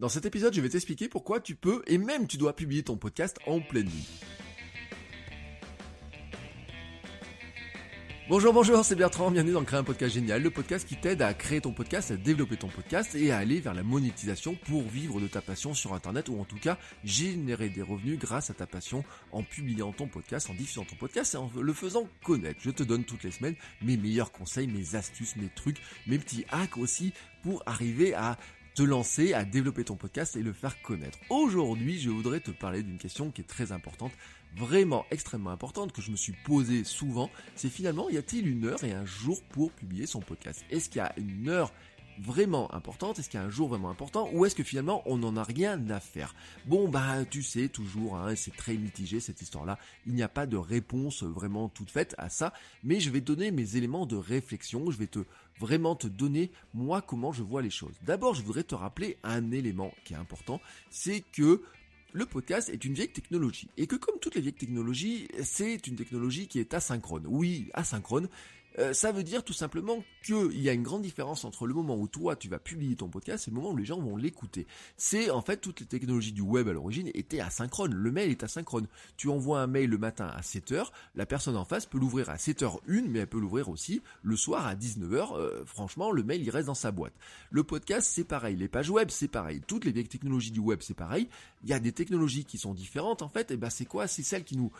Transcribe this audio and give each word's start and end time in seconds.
Dans 0.00 0.08
cet 0.08 0.24
épisode, 0.24 0.54
je 0.54 0.62
vais 0.62 0.70
t'expliquer 0.70 1.10
pourquoi 1.10 1.40
tu 1.40 1.54
peux 1.54 1.82
et 1.86 1.98
même 1.98 2.26
tu 2.26 2.38
dois 2.38 2.56
publier 2.56 2.82
ton 2.82 2.96
podcast 2.96 3.38
en 3.46 3.60
pleine 3.60 3.84
nuit. 3.84 4.08
Bonjour, 8.30 8.54
bonjour, 8.54 8.82
c'est 8.82 8.94
Bertrand, 8.94 9.30
bienvenue 9.30 9.52
dans 9.52 9.64
Créer 9.64 9.80
un 9.80 9.84
podcast 9.84 10.14
génial, 10.14 10.42
le 10.42 10.50
podcast 10.50 10.88
qui 10.88 10.96
t'aide 10.96 11.20
à 11.20 11.34
créer 11.34 11.60
ton 11.60 11.72
podcast, 11.72 12.12
à 12.12 12.16
développer 12.16 12.56
ton 12.56 12.68
podcast 12.68 13.14
et 13.14 13.30
à 13.30 13.36
aller 13.36 13.60
vers 13.60 13.74
la 13.74 13.82
monétisation 13.82 14.54
pour 14.54 14.88
vivre 14.88 15.20
de 15.20 15.26
ta 15.26 15.42
passion 15.42 15.74
sur 15.74 15.92
Internet 15.92 16.30
ou 16.30 16.40
en 16.40 16.44
tout 16.44 16.58
cas 16.58 16.78
générer 17.04 17.68
des 17.68 17.82
revenus 17.82 18.18
grâce 18.18 18.48
à 18.48 18.54
ta 18.54 18.66
passion 18.66 19.04
en 19.32 19.42
publiant 19.42 19.92
ton 19.92 20.06
podcast, 20.06 20.48
en 20.48 20.54
diffusant 20.54 20.84
ton 20.84 20.96
podcast 20.96 21.34
et 21.34 21.36
en 21.36 21.50
le 21.60 21.72
faisant 21.74 22.08
connaître. 22.24 22.60
Je 22.62 22.70
te 22.70 22.84
donne 22.84 23.04
toutes 23.04 23.24
les 23.24 23.32
semaines 23.32 23.56
mes 23.82 23.98
meilleurs 23.98 24.32
conseils, 24.32 24.66
mes 24.66 24.94
astuces, 24.94 25.36
mes 25.36 25.50
trucs, 25.54 25.82
mes 26.06 26.18
petits 26.18 26.46
hacks 26.50 26.78
aussi 26.78 27.12
pour 27.42 27.62
arriver 27.66 28.14
à 28.14 28.38
lancer 28.84 29.34
à 29.34 29.44
développer 29.44 29.84
ton 29.84 29.96
podcast 29.96 30.36
et 30.36 30.42
le 30.42 30.52
faire 30.52 30.80
connaître. 30.82 31.18
Aujourd'hui, 31.28 31.98
je 31.98 32.10
voudrais 32.10 32.40
te 32.40 32.50
parler 32.50 32.82
d'une 32.82 32.98
question 32.98 33.30
qui 33.30 33.42
est 33.42 33.44
très 33.44 33.72
importante 33.72 34.12
vraiment 34.56 35.06
extrêmement 35.10 35.50
importante 35.50 35.92
que 35.92 36.02
je 36.02 36.10
me 36.10 36.16
suis 36.16 36.34
posée 36.44 36.84
souvent, 36.84 37.30
c'est 37.54 37.68
finalement 37.68 38.10
y 38.10 38.18
a-t-il 38.18 38.48
une 38.48 38.66
heure 38.66 38.82
et 38.84 38.92
un 38.92 39.04
jour 39.04 39.42
pour 39.50 39.70
publier 39.72 40.06
son 40.06 40.20
podcast? 40.20 40.64
Est-ce 40.70 40.88
qu'il 40.88 40.98
y 40.98 41.04
a 41.04 41.12
une 41.16 41.48
heure 41.48 41.72
vraiment 42.20 42.72
importante 42.74 43.18
Est-ce 43.18 43.28
qu'il 43.28 43.40
y 43.40 43.42
a 43.42 43.46
un 43.46 43.50
jour 43.50 43.68
vraiment 43.68 43.90
important 43.90 44.30
Ou 44.32 44.44
est-ce 44.44 44.54
que 44.54 44.62
finalement 44.62 45.02
on 45.06 45.18
n'en 45.18 45.36
a 45.36 45.42
rien 45.42 45.88
à 45.90 46.00
faire? 46.00 46.34
Bon 46.66 46.88
bah 46.88 47.24
tu 47.24 47.42
sais 47.42 47.68
toujours, 47.68 48.16
hein, 48.16 48.34
c'est 48.36 48.54
très 48.56 48.74
mitigé 48.74 49.20
cette 49.20 49.42
histoire-là. 49.42 49.78
Il 50.06 50.14
n'y 50.14 50.22
a 50.22 50.28
pas 50.28 50.46
de 50.46 50.56
réponse 50.56 51.22
vraiment 51.22 51.68
toute 51.68 51.90
faite 51.90 52.14
à 52.18 52.28
ça, 52.28 52.52
mais 52.84 53.00
je 53.00 53.10
vais 53.10 53.20
donner 53.20 53.50
mes 53.50 53.76
éléments 53.76 54.06
de 54.06 54.16
réflexion. 54.16 54.90
Je 54.90 54.98
vais 54.98 55.06
te 55.06 55.20
vraiment 55.58 55.94
te 55.94 56.06
donner 56.06 56.50
moi 56.74 57.02
comment 57.02 57.32
je 57.32 57.42
vois 57.42 57.62
les 57.62 57.70
choses. 57.70 57.94
D'abord, 58.02 58.34
je 58.34 58.42
voudrais 58.42 58.64
te 58.64 58.74
rappeler 58.74 59.18
un 59.22 59.50
élément 59.52 59.92
qui 60.04 60.14
est 60.14 60.16
important, 60.16 60.60
c'est 60.90 61.22
que 61.32 61.62
le 62.12 62.26
podcast 62.26 62.68
est 62.68 62.84
une 62.84 62.94
vieille 62.94 63.12
technologie 63.12 63.68
et 63.76 63.86
que 63.86 63.96
comme 63.96 64.18
toutes 64.18 64.34
les 64.34 64.40
vieilles 64.40 64.52
technologies, 64.52 65.28
c'est 65.42 65.86
une 65.86 65.96
technologie 65.96 66.48
qui 66.48 66.58
est 66.58 66.74
asynchrone. 66.74 67.24
Oui, 67.28 67.68
asynchrone, 67.74 68.28
euh, 68.78 68.92
ça 68.92 69.12
veut 69.12 69.24
dire 69.24 69.42
tout 69.42 69.52
simplement 69.52 70.04
qu'il 70.24 70.60
y 70.60 70.68
a 70.68 70.72
une 70.72 70.82
grande 70.82 71.02
différence 71.02 71.44
entre 71.44 71.66
le 71.66 71.74
moment 71.74 71.96
où 71.96 72.06
toi 72.06 72.36
tu 72.36 72.48
vas 72.48 72.58
publier 72.58 72.96
ton 72.96 73.08
podcast 73.08 73.48
et 73.48 73.50
le 73.50 73.56
moment 73.56 73.72
où 73.72 73.76
les 73.76 73.84
gens 73.84 74.00
vont 74.00 74.16
l'écouter. 74.16 74.66
C'est 74.96 75.30
en 75.30 75.42
fait 75.42 75.58
toutes 75.58 75.80
les 75.80 75.86
technologies 75.86 76.32
du 76.32 76.42
web 76.42 76.68
à 76.68 76.72
l'origine 76.72 77.10
étaient 77.14 77.40
asynchrones. 77.40 77.94
Le 77.94 78.12
mail 78.12 78.30
est 78.30 78.42
asynchrone. 78.42 78.86
Tu 79.16 79.28
envoies 79.28 79.60
un 79.60 79.66
mail 79.66 79.90
le 79.90 79.98
matin 79.98 80.26
à 80.26 80.40
7h, 80.40 80.90
la 81.14 81.26
personne 81.26 81.56
en 81.56 81.64
face 81.64 81.86
peut 81.86 81.98
l'ouvrir 81.98 82.30
à 82.30 82.36
7h01 82.36 83.08
mais 83.08 83.20
elle 83.20 83.26
peut 83.26 83.40
l'ouvrir 83.40 83.68
aussi 83.68 84.02
le 84.22 84.36
soir 84.36 84.66
à 84.66 84.74
19h. 84.74 85.36
Euh, 85.36 85.64
franchement, 85.64 86.12
le 86.12 86.22
mail 86.22 86.42
il 86.42 86.50
reste 86.50 86.66
dans 86.66 86.74
sa 86.74 86.92
boîte. 86.92 87.14
Le 87.50 87.64
podcast 87.64 88.08
c'est 88.12 88.24
pareil, 88.24 88.56
les 88.56 88.68
pages 88.68 88.90
web 88.90 89.10
c'est 89.10 89.28
pareil, 89.28 89.60
toutes 89.66 89.84
les 89.84 89.92
technologies 90.04 90.52
du 90.52 90.60
web 90.60 90.80
c'est 90.82 90.94
pareil. 90.94 91.28
Il 91.64 91.70
y 91.70 91.72
a 91.72 91.80
des 91.80 91.92
technologies 91.92 92.44
qui 92.44 92.58
sont 92.58 92.74
différentes 92.74 93.22
en 93.22 93.28
fait 93.28 93.50
et 93.50 93.56
ben 93.56 93.70
c'est 93.70 93.84
quoi? 93.84 94.06
C'est 94.06 94.22
celles 94.22 94.44
qui 94.44 94.56
nous 94.56 94.70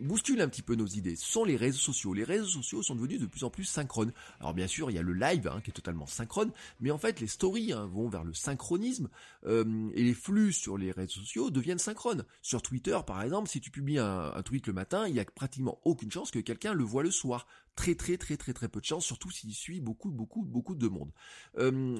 bouscule 0.00 0.40
un 0.40 0.48
petit 0.48 0.62
peu 0.62 0.74
nos 0.74 0.86
idées, 0.86 1.16
ce 1.16 1.30
sont 1.30 1.44
les 1.44 1.56
réseaux 1.56 1.78
sociaux. 1.78 2.14
Les 2.14 2.24
réseaux 2.24 2.46
sociaux 2.46 2.82
sont 2.82 2.94
devenus 2.94 3.20
de 3.20 3.26
plus 3.26 3.44
en 3.44 3.50
plus 3.50 3.64
synchrones. 3.64 4.12
Alors 4.40 4.54
bien 4.54 4.66
sûr, 4.66 4.90
il 4.90 4.94
y 4.94 4.98
a 4.98 5.02
le 5.02 5.12
live 5.12 5.48
hein, 5.48 5.60
qui 5.62 5.70
est 5.70 5.74
totalement 5.74 6.06
synchrone, 6.06 6.52
mais 6.80 6.90
en 6.90 6.98
fait 6.98 7.20
les 7.20 7.26
stories 7.26 7.72
hein, 7.72 7.86
vont 7.86 8.08
vers 8.08 8.24
le 8.24 8.34
synchronisme 8.34 9.08
euh, 9.46 9.90
et 9.94 10.04
les 10.04 10.14
flux 10.14 10.52
sur 10.52 10.78
les 10.78 10.92
réseaux 10.92 11.20
sociaux 11.20 11.50
deviennent 11.50 11.78
synchrones. 11.78 12.24
Sur 12.42 12.62
Twitter, 12.62 12.98
par 13.06 13.22
exemple, 13.22 13.48
si 13.48 13.60
tu 13.60 13.70
publies 13.70 13.98
un, 13.98 14.42
tweet 14.44 14.66
le 14.66 14.72
matin, 14.72 15.06
il 15.08 15.14
y 15.14 15.20
a 15.20 15.24
pratiquement 15.24 15.78
aucune 15.84 16.10
chance 16.10 16.30
que 16.30 16.38
quelqu'un 16.38 16.72
le 16.72 16.84
voit 16.84 17.02
le 17.02 17.10
soir 17.10 17.46
très 17.78 17.94
très 17.94 18.16
très 18.18 18.36
très 18.36 18.52
très 18.52 18.68
peu 18.68 18.80
de 18.80 18.84
chance, 18.84 19.04
surtout 19.04 19.30
s'il 19.30 19.54
suit 19.54 19.80
beaucoup 19.80 20.10
beaucoup 20.10 20.42
beaucoup 20.42 20.74
de 20.74 20.88
monde. 20.88 21.12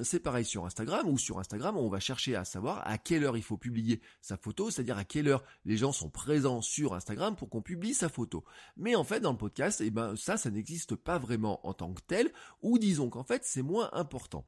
C'est 0.05 0.19
pareil 0.19 0.45
sur 0.45 0.67
Instagram, 0.67 1.09
ou 1.09 1.17
sur 1.19 1.39
Instagram 1.39 1.77
on 1.77 1.89
va 1.89 2.01
chercher 2.01 2.35
à 2.35 2.45
savoir 2.45 2.85
à 2.85 2.99
quelle 2.99 3.23
heure 3.23 3.37
il 3.37 3.45
faut 3.45 3.57
publier 3.57 4.01
sa 4.21 4.37
photo, 4.37 4.71
c'est-à-dire 4.71 4.99
à 4.99 5.05
quelle 5.05 5.29
heure 5.29 5.45
les 5.65 5.77
gens 5.77 5.93
sont 5.93 6.11
présents 6.11 6.63
sur 6.63 6.95
Instagram 6.95 7.37
pour 7.37 7.49
qu'on 7.49 7.63
publie 7.63 7.95
sa 7.95 8.09
photo. 8.09 8.45
Mais 8.77 8.97
en 8.97 9.05
fait 9.05 9.21
dans 9.21 9.31
le 9.31 9.39
podcast, 9.39 9.81
eh 9.81 9.91
ben 9.91 10.17
ça 10.17 10.37
ça 10.37 10.51
n'existe 10.51 10.97
pas 10.97 11.19
vraiment 11.19 11.65
en 11.65 11.75
tant 11.75 11.95
que 11.95 12.03
tel, 12.05 12.33
ou 12.61 12.79
disons 12.79 13.09
qu'en 13.09 13.25
fait 13.25 13.45
c'est 13.45 13.63
moins 13.63 13.89
important. 13.93 14.45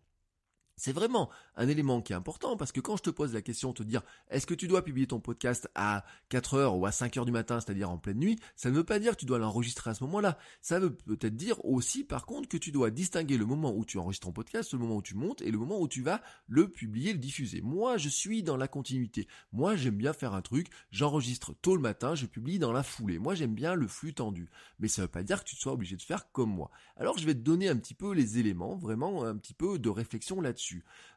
C'est 0.80 0.94
vraiment 0.94 1.28
un 1.56 1.68
élément 1.68 2.00
qui 2.00 2.14
est 2.14 2.16
important 2.16 2.56
parce 2.56 2.72
que 2.72 2.80
quand 2.80 2.96
je 2.96 3.02
te 3.02 3.10
pose 3.10 3.34
la 3.34 3.42
question 3.42 3.74
te 3.74 3.82
dire 3.82 4.00
est-ce 4.30 4.46
que 4.46 4.54
tu 4.54 4.66
dois 4.66 4.82
publier 4.82 5.06
ton 5.06 5.20
podcast 5.20 5.68
à 5.74 6.06
4 6.30 6.54
heures 6.54 6.76
ou 6.78 6.86
à 6.86 6.90
5 6.90 7.18
heures 7.18 7.26
du 7.26 7.32
matin, 7.32 7.60
c'est-à-dire 7.60 7.90
en 7.90 7.98
pleine 7.98 8.16
nuit, 8.16 8.38
ça 8.56 8.70
ne 8.70 8.76
veut 8.76 8.84
pas 8.84 8.98
dire 8.98 9.12
que 9.12 9.20
tu 9.20 9.26
dois 9.26 9.38
l'enregistrer 9.38 9.90
à 9.90 9.94
ce 9.94 10.02
moment-là. 10.04 10.38
Ça 10.62 10.80
veut 10.80 10.94
peut-être 10.94 11.36
dire 11.36 11.62
aussi 11.66 12.02
par 12.02 12.24
contre 12.24 12.48
que 12.48 12.56
tu 12.56 12.72
dois 12.72 12.90
distinguer 12.90 13.36
le 13.36 13.44
moment 13.44 13.76
où 13.76 13.84
tu 13.84 13.98
enregistres 13.98 14.26
ton 14.26 14.32
podcast, 14.32 14.72
le 14.72 14.78
moment 14.78 14.96
où 14.96 15.02
tu 15.02 15.14
montes 15.14 15.42
et 15.42 15.50
le 15.50 15.58
moment 15.58 15.78
où 15.78 15.86
tu 15.86 16.00
vas 16.00 16.22
le 16.48 16.66
publier, 16.66 17.12
le 17.12 17.18
diffuser. 17.18 17.60
Moi, 17.60 17.98
je 17.98 18.08
suis 18.08 18.42
dans 18.42 18.56
la 18.56 18.66
continuité. 18.66 19.28
Moi, 19.52 19.76
j'aime 19.76 19.96
bien 19.96 20.14
faire 20.14 20.32
un 20.32 20.40
truc, 20.40 20.68
j'enregistre 20.90 21.52
tôt 21.60 21.76
le 21.76 21.82
matin, 21.82 22.14
je 22.14 22.24
publie 22.24 22.58
dans 22.58 22.72
la 22.72 22.82
foulée. 22.82 23.18
Moi, 23.18 23.34
j'aime 23.34 23.54
bien 23.54 23.74
le 23.74 23.86
flux 23.86 24.14
tendu. 24.14 24.48
Mais 24.78 24.88
ça 24.88 25.02
ne 25.02 25.06
veut 25.06 25.12
pas 25.12 25.24
dire 25.24 25.44
que 25.44 25.50
tu 25.50 25.56
sois 25.56 25.74
obligé 25.74 25.96
de 25.96 26.02
faire 26.02 26.32
comme 26.32 26.50
moi. 26.50 26.70
Alors, 26.96 27.18
je 27.18 27.26
vais 27.26 27.34
te 27.34 27.40
donner 27.40 27.68
un 27.68 27.76
petit 27.76 27.92
peu 27.92 28.14
les 28.14 28.38
éléments, 28.38 28.76
vraiment 28.76 29.24
un 29.24 29.36
petit 29.36 29.52
peu 29.52 29.78
de 29.78 29.90
réflexion 29.90 30.40
là-dessus. 30.40 30.69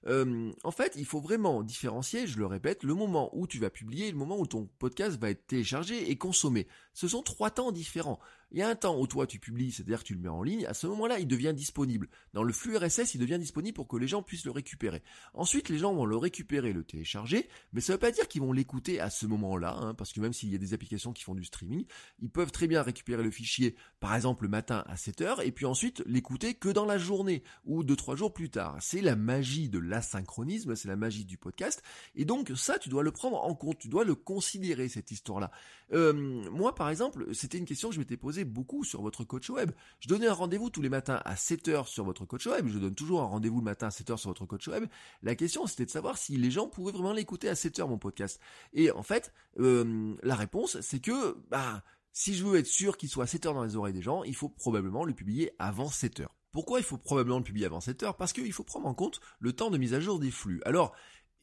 En 0.06 0.72
fait, 0.72 0.94
il 0.98 1.06
faut 1.06 1.22
vraiment 1.22 1.64
différencier, 1.64 2.28
je 2.28 2.38
le 2.38 2.46
répète, 2.46 2.84
le 2.84 2.94
moment 2.94 3.30
où 3.34 3.48
tu 3.48 3.60
vas 3.60 3.70
publier 3.70 4.08
et 4.08 4.12
le 4.12 4.18
moment 4.18 4.38
où 4.38 4.46
ton 4.46 4.70
podcast 4.80 5.20
va 5.20 5.30
être 5.30 5.48
téléchargé 5.48 6.10
et 6.10 6.18
consommé. 6.18 6.68
Ce 6.94 7.08
sont 7.08 7.24
trois 7.24 7.50
temps 7.52 7.72
différents. 7.72 8.20
Il 8.54 8.60
y 8.60 8.62
a 8.62 8.70
un 8.70 8.76
temps 8.76 9.00
où 9.00 9.08
toi 9.08 9.26
tu 9.26 9.40
publies, 9.40 9.72
c'est-à-dire 9.72 10.00
que 10.00 10.08
tu 10.08 10.14
le 10.14 10.20
mets 10.20 10.30
en 10.30 10.44
ligne, 10.44 10.68
à 10.68 10.76
ce 10.76 10.86
moment-là 10.86 11.18
il 11.18 11.28
devient 11.28 11.54
disponible. 11.56 12.08
Dans 12.34 12.44
le 12.44 12.54
flux 12.54 12.78
RSS, 12.78 13.16
il 13.16 13.18
devient 13.20 13.40
disponible 13.40 13.76
pour 13.76 13.88
que 13.88 13.98
les 13.98 14.08
gens 14.08 14.22
puissent 14.22 14.46
le 14.46 14.52
récupérer. 14.52 15.02
Ensuite, 15.34 15.70
les 15.70 15.80
gens 15.80 15.94
vont 15.94 16.06
le 16.06 16.16
récupérer, 16.16 16.72
le 16.72 16.84
télécharger, 16.84 17.50
mais 17.74 17.82
ça 17.82 17.94
ne 17.94 17.96
veut 17.96 18.00
pas 18.00 18.12
dire 18.12 18.28
qu'ils 18.28 18.42
vont 18.42 18.54
l'écouter 18.54 19.00
à 19.00 19.10
ce 19.10 19.26
moment-là, 19.26 19.76
hein, 19.76 19.94
parce 19.96 20.14
que 20.14 20.22
même 20.22 20.34
s'il 20.34 20.52
y 20.52 20.56
a 20.56 20.60
des 20.60 20.76
applications 20.76 21.14
qui 21.14 21.24
font 21.24 21.34
du 21.34 21.44
streaming, 21.44 21.86
ils 22.22 22.30
peuvent 22.30 22.52
très 22.52 22.68
bien 22.68 22.84
récupérer 22.84 23.24
le 23.24 23.32
fichier, 23.32 23.76
par 24.00 24.16
exemple 24.16 24.44
le 24.44 24.50
matin 24.50 24.84
à 24.88 24.96
7h, 24.96 25.44
et 25.44 25.52
puis 25.52 25.66
ensuite 25.66 26.04
l'écouter 26.06 26.54
que 26.54 26.70
dans 26.70 26.86
la 26.86 27.00
journée, 27.00 27.44
ou 27.66 27.84
deux 27.84 27.96
trois 27.96 28.16
jours 28.16 28.34
plus 28.34 28.52
tard. 28.52 28.78
C'est 28.82 29.02
la 29.02 29.16
magie 29.16 29.68
de 29.68 29.80
l'asynchronisme, 29.80 30.76
c'est 30.76 30.88
la 30.88 30.96
magie 30.96 31.26
du 31.26 31.38
podcast, 31.38 31.82
et 32.16 32.26
donc 32.26 32.52
ça 32.56 32.78
tu 32.78 32.90
dois 32.90 33.02
le 33.02 33.12
prendre 33.12 33.44
en 33.44 33.56
compte, 33.56 33.80
tu 33.80 33.88
dois 33.88 34.04
le 34.04 34.14
considérer 34.14 34.90
cette 34.90 35.10
histoire-là. 35.10 35.50
Euh, 35.94 36.14
moi 36.52 36.76
par 36.76 36.90
exemple, 36.90 37.34
c'était 37.34 37.58
une 37.58 37.66
question 37.66 37.90
que 37.90 37.96
je 37.96 38.00
m'étais 38.00 38.18
posée 38.18 38.43
beaucoup 38.44 38.84
sur 38.84 39.02
votre 39.02 39.24
coach 39.24 39.50
web. 39.50 39.72
Je 40.00 40.08
donnais 40.08 40.28
un 40.28 40.34
rendez-vous 40.34 40.70
tous 40.70 40.82
les 40.82 40.90
matins 40.90 41.22
à 41.26 41.36
7h 41.36 41.88
sur 41.88 42.04
votre 42.04 42.26
coach 42.26 42.48
web. 42.48 42.68
Je 42.68 42.80
donne 42.80 42.96
toujours 42.96 43.22
un 43.22 43.26
rendez-vous 43.26 43.60
le 43.60 43.64
matin 43.64 43.88
à 43.88 43.90
7h 43.90 44.18
sur 44.18 44.30
votre 44.30 44.46
coach 44.46 44.68
web. 44.68 44.86
La 45.22 45.36
question, 45.36 45.68
c'était 45.68 45.86
de 45.86 45.92
savoir 45.92 46.18
si 46.18 46.38
les 46.38 46.52
gens 46.52 46.68
pouvaient 46.68 46.92
vraiment 46.92 47.14
l'écouter 47.14 47.50
à 47.50 47.54
7h, 47.54 47.88
mon 47.88 47.98
podcast. 47.98 48.40
Et 48.74 48.92
en 48.92 49.04
fait, 49.04 49.34
euh, 49.60 50.16
la 50.24 50.36
réponse, 50.36 50.80
c'est 50.82 51.00
que, 51.00 51.38
bah, 51.50 51.84
si 52.12 52.36
je 52.36 52.46
veux 52.46 52.58
être 52.58 52.68
sûr 52.68 52.98
qu'il 52.98 53.10
soit 53.10 53.24
à 53.24 53.28
7h 53.28 53.54
dans 53.54 53.64
les 53.64 53.76
oreilles 53.76 53.94
des 53.94 54.02
gens, 54.02 54.24
il 54.24 54.36
faut 54.36 54.50
probablement 54.50 55.04
le 55.04 55.14
publier 55.14 55.52
avant 55.60 55.88
7h. 55.88 56.28
Pourquoi 56.52 56.80
il 56.80 56.84
faut 56.84 56.98
probablement 56.98 57.40
le 57.40 57.44
publier 57.44 57.66
avant 57.66 57.80
7h 57.80 58.16
Parce 58.16 58.32
qu'il 58.32 58.54
faut 58.54 58.64
prendre 58.64 58.86
en 58.86 58.94
compte 58.94 59.20
le 59.40 59.54
temps 59.54 59.72
de 59.72 59.78
mise 59.78 59.96
à 59.96 60.00
jour 60.00 60.20
des 60.20 60.30
flux. 60.30 60.62
Alors, 60.66 60.94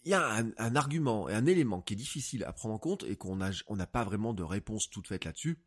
il 0.05 0.11
y 0.11 0.15
a 0.15 0.25
un, 0.25 0.51
un, 0.57 0.77
argument 0.77 1.29
et 1.29 1.35
un 1.35 1.47
élément 1.47 1.83
qui 1.83 1.95
est 1.95 1.97
difficile 1.97 2.45
à 2.45 2.53
prendre 2.53 2.75
en 2.75 2.79
compte 2.79 3.05
et 3.05 3.17
qu'on 3.17 3.37
n'a 3.37 3.51
on 3.67 3.77
n'a 3.77 3.87
pas 3.87 4.05
vraiment 4.05 4.33
de 4.33 4.43
réponse 4.43 4.89
toute 4.89 5.09
faite 5.09 5.25
là-dessus 5.25 5.59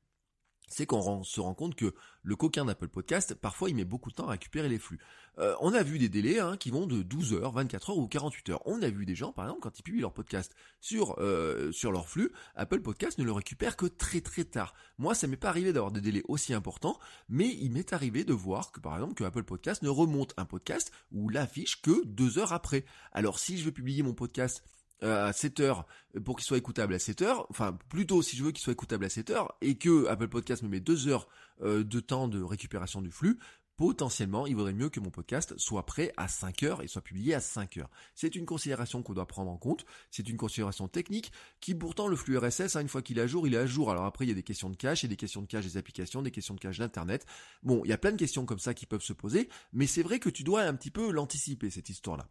c'est 0.67 0.85
qu'on 0.85 1.23
se 1.23 1.39
rend 1.39 1.53
compte 1.53 1.75
que 1.75 1.93
le 2.23 2.35
coquin 2.35 2.65
d'Apple 2.65 2.87
Podcast, 2.87 3.35
parfois 3.35 3.69
il 3.69 3.75
met 3.75 3.85
beaucoup 3.85 4.09
de 4.09 4.15
temps 4.15 4.27
à 4.27 4.31
récupérer 4.31 4.69
les 4.69 4.79
flux. 4.79 4.99
Euh, 5.39 5.55
on 5.61 5.73
a 5.73 5.83
vu 5.83 5.97
des 5.97 6.09
délais 6.09 6.39
hein, 6.39 6.57
qui 6.57 6.69
vont 6.69 6.85
de 6.85 7.01
12 7.01 7.33
heures, 7.33 7.51
24 7.51 7.89
heures 7.91 7.97
ou 7.97 8.07
48 8.07 8.49
heures. 8.49 8.61
On 8.65 8.81
a 8.81 8.89
vu 8.89 9.05
des 9.05 9.15
gens, 9.15 9.31
par 9.31 9.45
exemple, 9.45 9.61
quand 9.61 9.79
ils 9.79 9.83
publient 9.83 10.01
leur 10.01 10.13
podcast 10.13 10.55
sur 10.79 11.15
euh, 11.19 11.71
sur 11.71 11.91
leur 11.91 12.07
flux, 12.07 12.31
Apple 12.55 12.81
Podcast 12.81 13.17
ne 13.17 13.23
le 13.23 13.31
récupère 13.31 13.75
que 13.75 13.87
très 13.87 14.21
très 14.21 14.45
tard. 14.45 14.73
Moi, 14.97 15.15
ça 15.15 15.27
m'est 15.27 15.37
pas 15.37 15.49
arrivé 15.49 15.73
d'avoir 15.73 15.91
des 15.91 16.01
délais 16.01 16.23
aussi 16.27 16.53
importants, 16.53 16.99
mais 17.29 17.47
il 17.47 17.71
m'est 17.71 17.93
arrivé 17.93 18.23
de 18.23 18.33
voir 18.33 18.71
que, 18.71 18.79
par 18.79 18.95
exemple, 18.95 19.15
que 19.15 19.23
Apple 19.23 19.43
Podcast 19.43 19.81
ne 19.81 19.89
remonte 19.89 20.33
un 20.37 20.45
podcast 20.45 20.91
ou 21.11 21.29
l'affiche 21.29 21.81
que 21.81 22.05
deux 22.05 22.37
heures 22.37 22.53
après. 22.53 22.85
Alors, 23.11 23.39
si 23.39 23.57
je 23.57 23.65
veux 23.65 23.71
publier 23.71 24.03
mon 24.03 24.13
podcast 24.13 24.63
à 25.03 25.33
7 25.33 25.59
heures 25.59 25.85
pour 26.23 26.37
qu'il 26.37 26.45
soit 26.45 26.57
écoutable 26.57 26.93
à 26.93 26.99
7 26.99 27.21
heures, 27.21 27.45
enfin 27.49 27.77
plutôt 27.89 28.21
si 28.21 28.37
je 28.37 28.43
veux 28.43 28.51
qu'il 28.51 28.61
soit 28.61 28.73
écoutable 28.73 29.05
à 29.05 29.09
7 29.09 29.29
heures 29.31 29.55
et 29.61 29.75
que 29.75 30.07
Apple 30.07 30.27
Podcast 30.27 30.63
me 30.63 30.69
met 30.69 30.79
2 30.79 31.07
heures 31.07 31.27
euh, 31.61 31.83
de 31.83 31.99
temps 31.99 32.27
de 32.27 32.41
récupération 32.41 33.01
du 33.01 33.11
flux, 33.11 33.39
potentiellement 33.75 34.45
il 34.45 34.55
vaudrait 34.55 34.73
mieux 34.73 34.89
que 34.89 34.99
mon 34.99 35.09
podcast 35.09 35.53
soit 35.57 35.85
prêt 35.85 36.13
à 36.17 36.27
5 36.27 36.63
heures 36.63 36.81
et 36.83 36.87
soit 36.87 37.01
publié 37.01 37.33
à 37.33 37.39
5 37.39 37.77
heures. 37.77 37.89
C'est 38.15 38.35
une 38.35 38.45
considération 38.45 39.01
qu'on 39.01 39.13
doit 39.13 39.27
prendre 39.27 39.51
en 39.51 39.57
compte, 39.57 39.85
c'est 40.11 40.29
une 40.29 40.37
considération 40.37 40.87
technique 40.87 41.31
qui 41.59 41.75
pourtant 41.75 42.07
le 42.07 42.15
flux 42.15 42.37
RSS, 42.37 42.75
hein, 42.75 42.81
une 42.81 42.87
fois 42.87 43.01
qu'il 43.01 43.17
est 43.17 43.21
à 43.21 43.27
jour, 43.27 43.47
il 43.47 43.55
est 43.55 43.57
à 43.57 43.65
jour. 43.65 43.89
Alors 43.91 44.05
après 44.05 44.25
il 44.25 44.29
y 44.29 44.31
a 44.31 44.35
des 44.35 44.43
questions 44.43 44.69
de 44.69 44.75
cache, 44.75 45.03
il 45.03 45.07
y 45.07 45.09
a 45.09 45.09
des 45.09 45.15
questions 45.15 45.41
de 45.41 45.47
cache 45.47 45.65
des 45.65 45.77
applications, 45.77 46.21
des 46.21 46.31
questions 46.31 46.53
de 46.53 46.59
cache 46.59 46.77
d'internet. 46.77 47.25
Bon, 47.63 47.81
il 47.83 47.89
y 47.89 47.93
a 47.93 47.97
plein 47.97 48.11
de 48.11 48.17
questions 48.17 48.45
comme 48.45 48.59
ça 48.59 48.73
qui 48.73 48.85
peuvent 48.85 49.01
se 49.01 49.13
poser, 49.13 49.49
mais 49.71 49.87
c'est 49.87 50.03
vrai 50.03 50.19
que 50.19 50.29
tu 50.29 50.43
dois 50.43 50.61
un 50.61 50.75
petit 50.75 50.91
peu 50.91 51.11
l'anticiper 51.11 51.69
cette 51.69 51.89
histoire-là. 51.89 52.29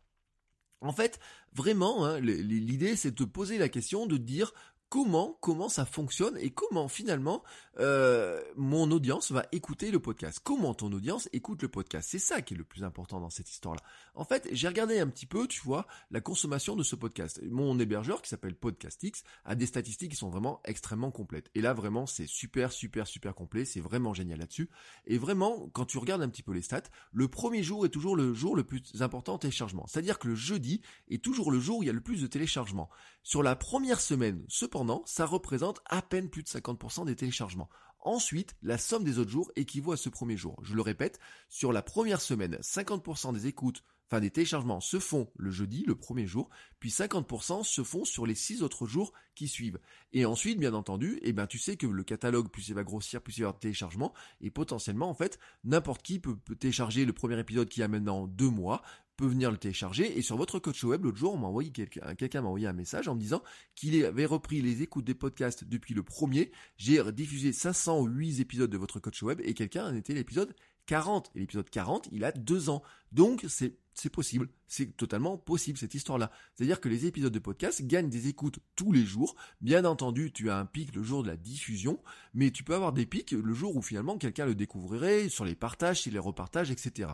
En 0.83 0.93
fait, 0.93 1.19
vraiment, 1.53 2.05
hein, 2.05 2.21
l'idée 2.21 2.97
c'est 2.97 3.13
de 3.13 3.17
te 3.17 3.25
poser 3.25 3.59
la 3.59 3.69
question 3.69 4.07
de 4.07 4.17
dire 4.17 4.53
comment 4.93 5.39
comment 5.41 5.71
ça 5.71 5.87
fonctionne 5.87 6.37
et 6.37 6.51
comment 6.51 6.87
finalement 6.87 7.43
euh, 7.79 8.43
mon 8.57 8.91
audience 8.91 9.33
va 9.33 9.47
écouter 9.51 9.91
le 9.91 9.99
podcast. 9.99 10.41
Comment 10.45 10.75
ton 10.75 10.93
audience 10.93 11.31
écoute 11.33 11.63
le 11.63 11.69
podcast. 11.69 12.11
C'est 12.11 12.19
ça 12.19 12.43
qui 12.43 12.53
est 12.53 12.57
le 12.59 12.65
plus 12.65 12.85
important 12.85 13.19
dans 13.19 13.31
cette 13.31 13.51
histoire-là. 13.51 13.81
En 14.15 14.27
fait, 14.27 14.47
j'ai 14.53 14.69
regardé 14.69 14.99
un 14.99 15.07
petit 15.07 15.25
peu, 15.25 15.47
tu 15.47 15.63
vois, 15.63 15.87
la 16.11 16.21
consommation 16.21 16.77
de 16.77 16.83
ce 16.83 16.95
podcast. 16.95 17.41
Mon 17.51 17.79
hébergeur 17.79 18.21
qui 18.21 18.29
s'appelle 18.29 18.55
PodcastX 18.55 19.25
a 19.47 19.55
des 19.55 19.65
statistiques 19.65 20.11
qui 20.11 20.17
sont 20.17 20.29
vraiment 20.29 20.61
extrêmement 20.65 21.11
complètes. 21.11 21.51
Et 21.55 21.63
là, 21.63 21.73
vraiment, 21.73 22.05
c'est 22.05 22.27
super, 22.27 22.71
super, 22.71 23.07
super 23.07 23.35
complet. 23.35 23.65
C'est 23.65 23.81
vraiment 23.81 24.13
génial 24.13 24.41
là-dessus. 24.41 24.69
Et 25.07 25.17
vraiment, 25.17 25.71
quand 25.73 25.87
tu 25.87 25.97
regardes 25.97 26.21
un 26.21 26.29
petit 26.29 26.43
peu 26.43 26.53
les 26.53 26.61
stats, 26.61 26.83
le 27.15 27.29
premier 27.29 27.63
jour 27.63 27.87
est 27.87 27.91
toujours 27.91 28.15
le 28.15 28.35
jour 28.35 28.55
le 28.55 28.65
plus 28.65 28.83
important 29.01 29.35
en 29.35 29.39
téléchargement. 29.39 29.87
C'est-à-dire 29.87 30.19
que 30.19 30.29
le 30.29 30.35
jeudi 30.35 30.83
est 31.09 31.25
toujours 31.25 31.51
le 31.51 31.61
jour 31.61 31.79
où 31.79 31.83
il 31.83 31.87
y 31.87 31.91
a 31.91 31.95
le 31.95 32.03
plus 32.03 32.21
de 32.21 32.27
téléchargements. 32.27 32.91
Sur 33.23 33.43
la 33.43 33.57
première 33.57 34.01
semaine, 34.01 34.45
cependant, 34.49 34.82
ça 35.05 35.27
représente 35.27 35.81
à 35.87 36.03
peine 36.03 36.29
plus 36.29 36.43
de 36.43 36.49
50% 36.49 37.07
des 37.07 37.17
téléchargements. 37.17 37.69
Ensuite, 38.01 38.57
la 38.63 38.79
somme 38.79 39.05
des 39.05 39.19
autres 39.19 39.31
jours 39.31 39.53
équivaut 39.55 39.93
à 39.93 39.97
ce 39.97 40.09
premier 40.09 40.37
jour. 40.37 40.59
Je 40.63 40.75
le 40.75 40.83
répète, 40.83 41.21
sur 41.49 41.73
la 41.73 41.83
première 41.83 42.21
semaine, 42.21 42.59
50% 42.61 43.33
des 43.33 43.47
écoutes, 43.47 43.85
enfin 44.09 44.21
des 44.21 44.31
téléchargements 44.31 44.81
se 44.81 44.99
font 44.99 45.31
le 45.37 45.53
jeudi, 45.53 45.85
le 45.87 45.95
premier 45.95 46.27
jour, 46.27 46.51
puis 46.81 46.91
50% 46.91 47.63
se 47.63 47.83
font 47.85 48.05
sur 48.05 48.27
les 48.27 48.35
six 48.35 48.63
autres 48.63 48.87
jours 48.87 49.13
qui 49.37 49.47
suivent. 49.47 49.79
Et 50.13 50.27
ensuite, 50.27 50.59
bien 50.59 50.75
entendu, 50.75 51.21
eh 51.23 51.33
ben, 51.33 51.47
tu 51.47 51.59
sais 51.59 51.77
que 51.77 51.87
le 51.87 52.03
catalogue, 52.03 52.51
plus 52.51 52.69
il 52.69 52.75
va 52.75 52.83
grossir, 52.83 53.23
plus 53.23 53.37
il 53.37 53.41
va 53.41 53.43
y 53.43 53.45
avoir 53.45 53.55
de 53.55 53.61
téléchargements, 53.61 54.13
et 54.41 54.51
potentiellement, 54.51 55.09
en 55.09 55.15
fait, 55.15 55.39
n'importe 55.63 56.03
qui 56.03 56.19
peut, 56.19 56.37
télécharger 56.59 57.05
le 57.05 57.13
premier 57.13 57.39
épisode 57.39 57.69
qui 57.69 57.83
a 57.85 57.89
maintenant 57.89 58.27
deux 58.27 58.51
mois, 58.51 58.83
peut 59.23 59.29
venir 59.29 59.53
le 59.53 59.57
télécharger. 59.57 60.19
Et 60.19 60.23
sur 60.23 60.37
votre 60.37 60.59
coach 60.59 60.83
web, 60.83 61.05
l'autre 61.05 61.17
jour, 61.17 61.35
on 61.35 61.37
m'a 61.37 61.47
envoyé 61.47 61.71
quelqu'un, 61.71 62.17
quelqu'un 62.17 62.41
m'a 62.41 62.49
envoyé 62.49 62.67
un 62.67 62.73
message 62.73 63.07
en 63.07 63.15
me 63.15 63.21
disant 63.21 63.41
qu'il 63.77 64.05
avait 64.05 64.27
repris 64.27 64.61
les 64.61 64.83
écoutes 64.83 65.05
des 65.05 65.15
podcasts 65.15 65.63
depuis 65.63 65.95
le 65.95 66.03
premier. 66.03 66.51
J'ai 66.77 67.01
diffusé 67.13 67.53
508 67.53 68.41
épisodes 68.41 68.71
de 68.71 68.77
votre 68.77 68.99
coach 68.99 69.23
web 69.23 69.41
et 69.45 69.55
quelqu'un 69.55 69.87
en 69.87 69.95
était 69.95 70.13
l'épisode 70.13 70.57
40. 70.87 71.31
Et 71.37 71.39
l'épisode 71.39 71.71
40, 71.71 72.09
il 72.11 72.25
a 72.25 72.33
deux 72.33 72.69
ans. 72.69 72.83
Donc, 73.13 73.45
c'est, 73.49 73.77
c'est 73.95 74.11
possible. 74.11 74.49
C'est 74.67 74.97
totalement 74.97 75.39
possible, 75.39 75.79
cette 75.79 75.95
histoire-là. 75.95 76.33
C'est-à-dire 76.57 76.81
que 76.81 76.89
les 76.89 77.07
épisodes 77.07 77.33
de 77.33 77.39
podcast 77.39 77.81
gagnent 77.87 78.11
des 78.11 78.27
écoutes 78.27 78.59
tous 78.75 78.91
les 78.91 79.05
jours. 79.05 79.37
Bien 79.61 79.85
entendu, 79.85 80.33
tu 80.33 80.51
as 80.51 80.59
un 80.59 80.67
pic 80.67 80.97
le 80.97 81.05
jour 81.05 81.23
de 81.23 81.29
la 81.29 81.37
diffusion, 81.37 82.03
mais 82.35 82.51
tu 82.51 82.65
peux 82.65 82.75
avoir 82.75 82.93
des 82.93 83.07
pics 83.07 83.31
le 83.31 83.55
jour 83.55 83.77
où 83.77 83.83
finalement 83.83 84.19
quelqu'un 84.19 84.47
le 84.47 84.57
découvrirait, 84.57 85.29
sur 85.29 85.45
les 85.45 85.55
partages, 85.55 86.01
sur 86.01 86.13
les 86.13 86.19
repartages, 86.19 86.73
etc. 86.73 87.11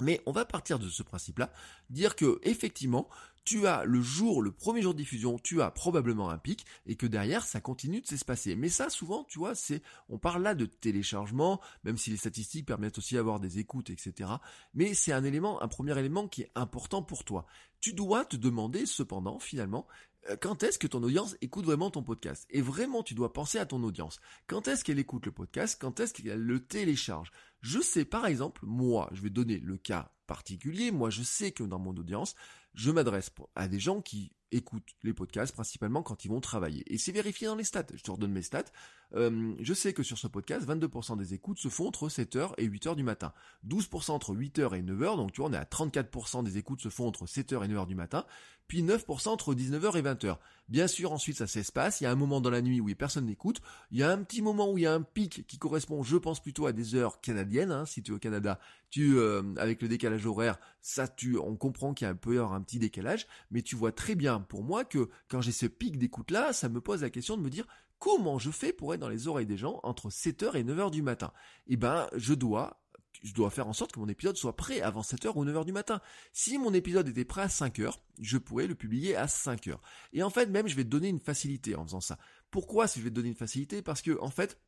Mais 0.00 0.20
on 0.26 0.32
va 0.32 0.44
partir 0.44 0.78
de 0.78 0.88
ce 0.88 1.02
principe-là, 1.02 1.52
dire 1.90 2.16
que 2.16 2.40
effectivement, 2.42 3.08
tu 3.44 3.66
as 3.66 3.84
le 3.84 4.00
jour, 4.00 4.42
le 4.42 4.50
premier 4.50 4.80
jour 4.80 4.94
de 4.94 4.98
diffusion, 4.98 5.38
tu 5.38 5.60
as 5.60 5.70
probablement 5.70 6.30
un 6.30 6.38
pic 6.38 6.64
et 6.86 6.96
que 6.96 7.06
derrière 7.06 7.44
ça 7.44 7.60
continue 7.60 8.00
de 8.00 8.06
s'espacer. 8.06 8.56
Mais 8.56 8.70
ça, 8.70 8.88
souvent, 8.88 9.24
tu 9.24 9.38
vois, 9.38 9.54
c'est, 9.54 9.82
on 10.08 10.18
parle 10.18 10.42
là 10.42 10.54
de 10.54 10.64
téléchargement, 10.64 11.60
même 11.84 11.98
si 11.98 12.10
les 12.10 12.16
statistiques 12.16 12.66
permettent 12.66 12.98
aussi 12.98 13.14
d'avoir 13.14 13.40
des 13.40 13.58
écoutes, 13.58 13.90
etc. 13.90 14.30
Mais 14.72 14.94
c'est 14.94 15.12
un 15.12 15.24
élément, 15.24 15.62
un 15.62 15.68
premier 15.68 15.98
élément 15.98 16.26
qui 16.26 16.42
est 16.42 16.50
important 16.54 17.02
pour 17.02 17.24
toi. 17.24 17.46
Tu 17.80 17.92
dois 17.92 18.24
te 18.24 18.36
demander 18.36 18.86
cependant, 18.86 19.38
finalement, 19.38 19.86
euh, 20.30 20.36
quand 20.40 20.62
est-ce 20.62 20.78
que 20.78 20.86
ton 20.86 21.02
audience 21.02 21.36
écoute 21.42 21.66
vraiment 21.66 21.90
ton 21.90 22.02
podcast? 22.02 22.46
Et 22.50 22.62
vraiment, 22.62 23.02
tu 23.02 23.14
dois 23.14 23.32
penser 23.32 23.58
à 23.58 23.66
ton 23.66 23.82
audience. 23.82 24.20
Quand 24.46 24.68
est-ce 24.68 24.84
qu'elle 24.84 24.98
écoute 24.98 25.26
le 25.26 25.32
podcast? 25.32 25.76
Quand 25.78 26.00
est-ce 26.00 26.14
qu'elle 26.14 26.40
le 26.40 26.64
télécharge? 26.64 27.30
Je 27.64 27.80
sais, 27.80 28.04
par 28.04 28.26
exemple, 28.26 28.60
moi, 28.66 29.08
je 29.12 29.22
vais 29.22 29.30
donner 29.30 29.58
le 29.58 29.78
cas 29.78 30.12
particulier. 30.26 30.90
Moi, 30.90 31.08
je 31.08 31.22
sais 31.22 31.50
que 31.50 31.62
dans 31.62 31.78
mon 31.78 31.96
audience, 31.96 32.34
je 32.74 32.90
m'adresse 32.90 33.30
à 33.54 33.68
des 33.68 33.80
gens 33.80 34.02
qui 34.02 34.32
écoutent 34.52 34.94
les 35.02 35.14
podcasts 35.14 35.54
principalement 35.54 36.02
quand 36.02 36.26
ils 36.26 36.28
vont 36.28 36.40
travailler. 36.40 36.84
Et 36.92 36.98
c'est 36.98 37.10
vérifié 37.10 37.46
dans 37.46 37.56
les 37.56 37.64
stats. 37.64 37.86
Je 37.94 38.02
te 38.02 38.10
redonne 38.10 38.32
mes 38.32 38.42
stats. 38.42 38.64
Euh, 39.14 39.54
je 39.60 39.74
sais 39.74 39.92
que 39.92 40.02
sur 40.02 40.18
ce 40.18 40.26
podcast, 40.26 40.66
22% 40.66 41.16
des 41.16 41.34
écoutes 41.34 41.58
se 41.58 41.68
font 41.68 41.88
entre 41.88 42.08
7h 42.08 42.52
et 42.58 42.68
8h 42.68 42.96
du 42.96 43.02
matin. 43.02 43.32
12% 43.66 44.12
entre 44.12 44.34
8h 44.34 44.76
et 44.76 44.82
9h, 44.82 45.16
donc 45.16 45.32
tu 45.32 45.40
vois, 45.40 45.50
on 45.50 45.52
est 45.52 45.56
à 45.56 45.64
34% 45.64 46.42
des 46.44 46.58
écoutes 46.58 46.80
se 46.80 46.88
font 46.88 47.06
entre 47.06 47.26
7h 47.26 47.64
et 47.64 47.68
9h 47.68 47.86
du 47.86 47.94
matin, 47.94 48.24
puis 48.66 48.82
9% 48.82 49.28
entre 49.28 49.54
19h 49.54 49.96
et 49.96 50.02
20h. 50.02 50.38
Bien 50.68 50.88
sûr, 50.88 51.12
ensuite, 51.12 51.36
ça 51.36 51.46
s'espace, 51.46 52.00
il 52.00 52.04
y 52.04 52.06
a 52.06 52.10
un 52.10 52.16
moment 52.16 52.40
dans 52.40 52.50
la 52.50 52.62
nuit 52.62 52.80
où 52.80 52.88
personne 52.96 53.26
n'écoute, 53.26 53.60
il 53.90 53.98
y 53.98 54.02
a 54.02 54.10
un 54.10 54.18
petit 54.24 54.42
moment 54.42 54.72
où 54.72 54.78
il 54.78 54.82
y 54.82 54.86
a 54.86 54.94
un 54.94 55.02
pic 55.02 55.46
qui 55.46 55.58
correspond, 55.58 56.02
je 56.02 56.16
pense, 56.16 56.40
plutôt 56.40 56.66
à 56.66 56.72
des 56.72 56.94
heures 56.94 57.20
canadiennes, 57.20 57.53
hein. 57.62 57.86
si 57.86 58.02
tu 58.02 58.12
es 58.12 58.14
au 58.14 58.18
Canada, 58.18 58.58
tu, 58.90 59.16
euh, 59.16 59.42
avec 59.56 59.82
le 59.82 59.88
décalage 59.88 60.26
horaire, 60.26 60.58
ça, 60.80 61.08
tu, 61.08 61.38
on 61.38 61.56
comprend 61.56 61.94
qu'il 61.94 62.06
y 62.06 62.08
a 62.08 62.12
un 62.12 62.16
peu 62.16 62.42
un 62.42 62.60
petit 62.62 62.78
décalage, 62.78 63.26
mais 63.50 63.62
tu 63.62 63.76
vois 63.76 63.92
très 63.92 64.14
bien, 64.14 64.40
pour 64.40 64.62
moi, 64.62 64.84
que 64.84 65.08
quand 65.28 65.40
j'ai 65.40 65.52
ce 65.52 65.66
pic 65.66 65.98
d'écoute 65.98 66.30
là, 66.30 66.52
ça 66.52 66.68
me 66.68 66.80
pose 66.80 67.02
la 67.02 67.10
question 67.10 67.36
de 67.36 67.42
me 67.42 67.50
dire, 67.50 67.66
comment 67.98 68.38
je 68.38 68.50
fais 68.50 68.72
pour 68.72 68.94
être 68.94 69.00
dans 69.00 69.08
les 69.08 69.28
oreilles 69.28 69.46
des 69.46 69.56
gens 69.56 69.80
entre 69.82 70.10
7h 70.10 70.56
et 70.56 70.64
9h 70.64 70.90
du 70.90 71.02
matin? 71.02 71.32
Eh 71.66 71.76
ben, 71.76 72.08
je 72.14 72.34
dois 72.34 72.80
je 73.22 73.32
dois 73.32 73.50
faire 73.50 73.68
en 73.68 73.72
sorte 73.72 73.92
que 73.92 74.00
mon 74.00 74.08
épisode 74.08 74.36
soit 74.36 74.56
prêt 74.56 74.80
avant 74.80 75.00
7h 75.00 75.32
ou 75.34 75.44
9h 75.44 75.64
du 75.64 75.72
matin. 75.72 76.00
Si 76.32 76.58
mon 76.58 76.74
épisode 76.74 77.08
était 77.08 77.24
prêt 77.24 77.42
à 77.42 77.46
5h, 77.46 77.92
je 78.20 78.38
pourrais 78.38 78.66
le 78.66 78.74
publier 78.74 79.16
à 79.16 79.26
5h. 79.26 79.76
Et 80.12 80.22
en 80.22 80.30
fait, 80.30 80.46
même, 80.46 80.68
je 80.68 80.76
vais 80.76 80.84
te 80.84 80.88
donner 80.88 81.08
une 81.08 81.20
facilité 81.20 81.74
en 81.74 81.84
faisant 81.84 82.00
ça. 82.00 82.18
Pourquoi 82.50 82.86
si 82.86 82.98
je 82.98 83.04
vais 83.04 83.10
te 83.10 83.14
donner 83.14 83.28
une 83.28 83.34
facilité? 83.34 83.82
Parce 83.82 84.02
que, 84.02 84.18
en 84.20 84.30
fait, 84.30 84.58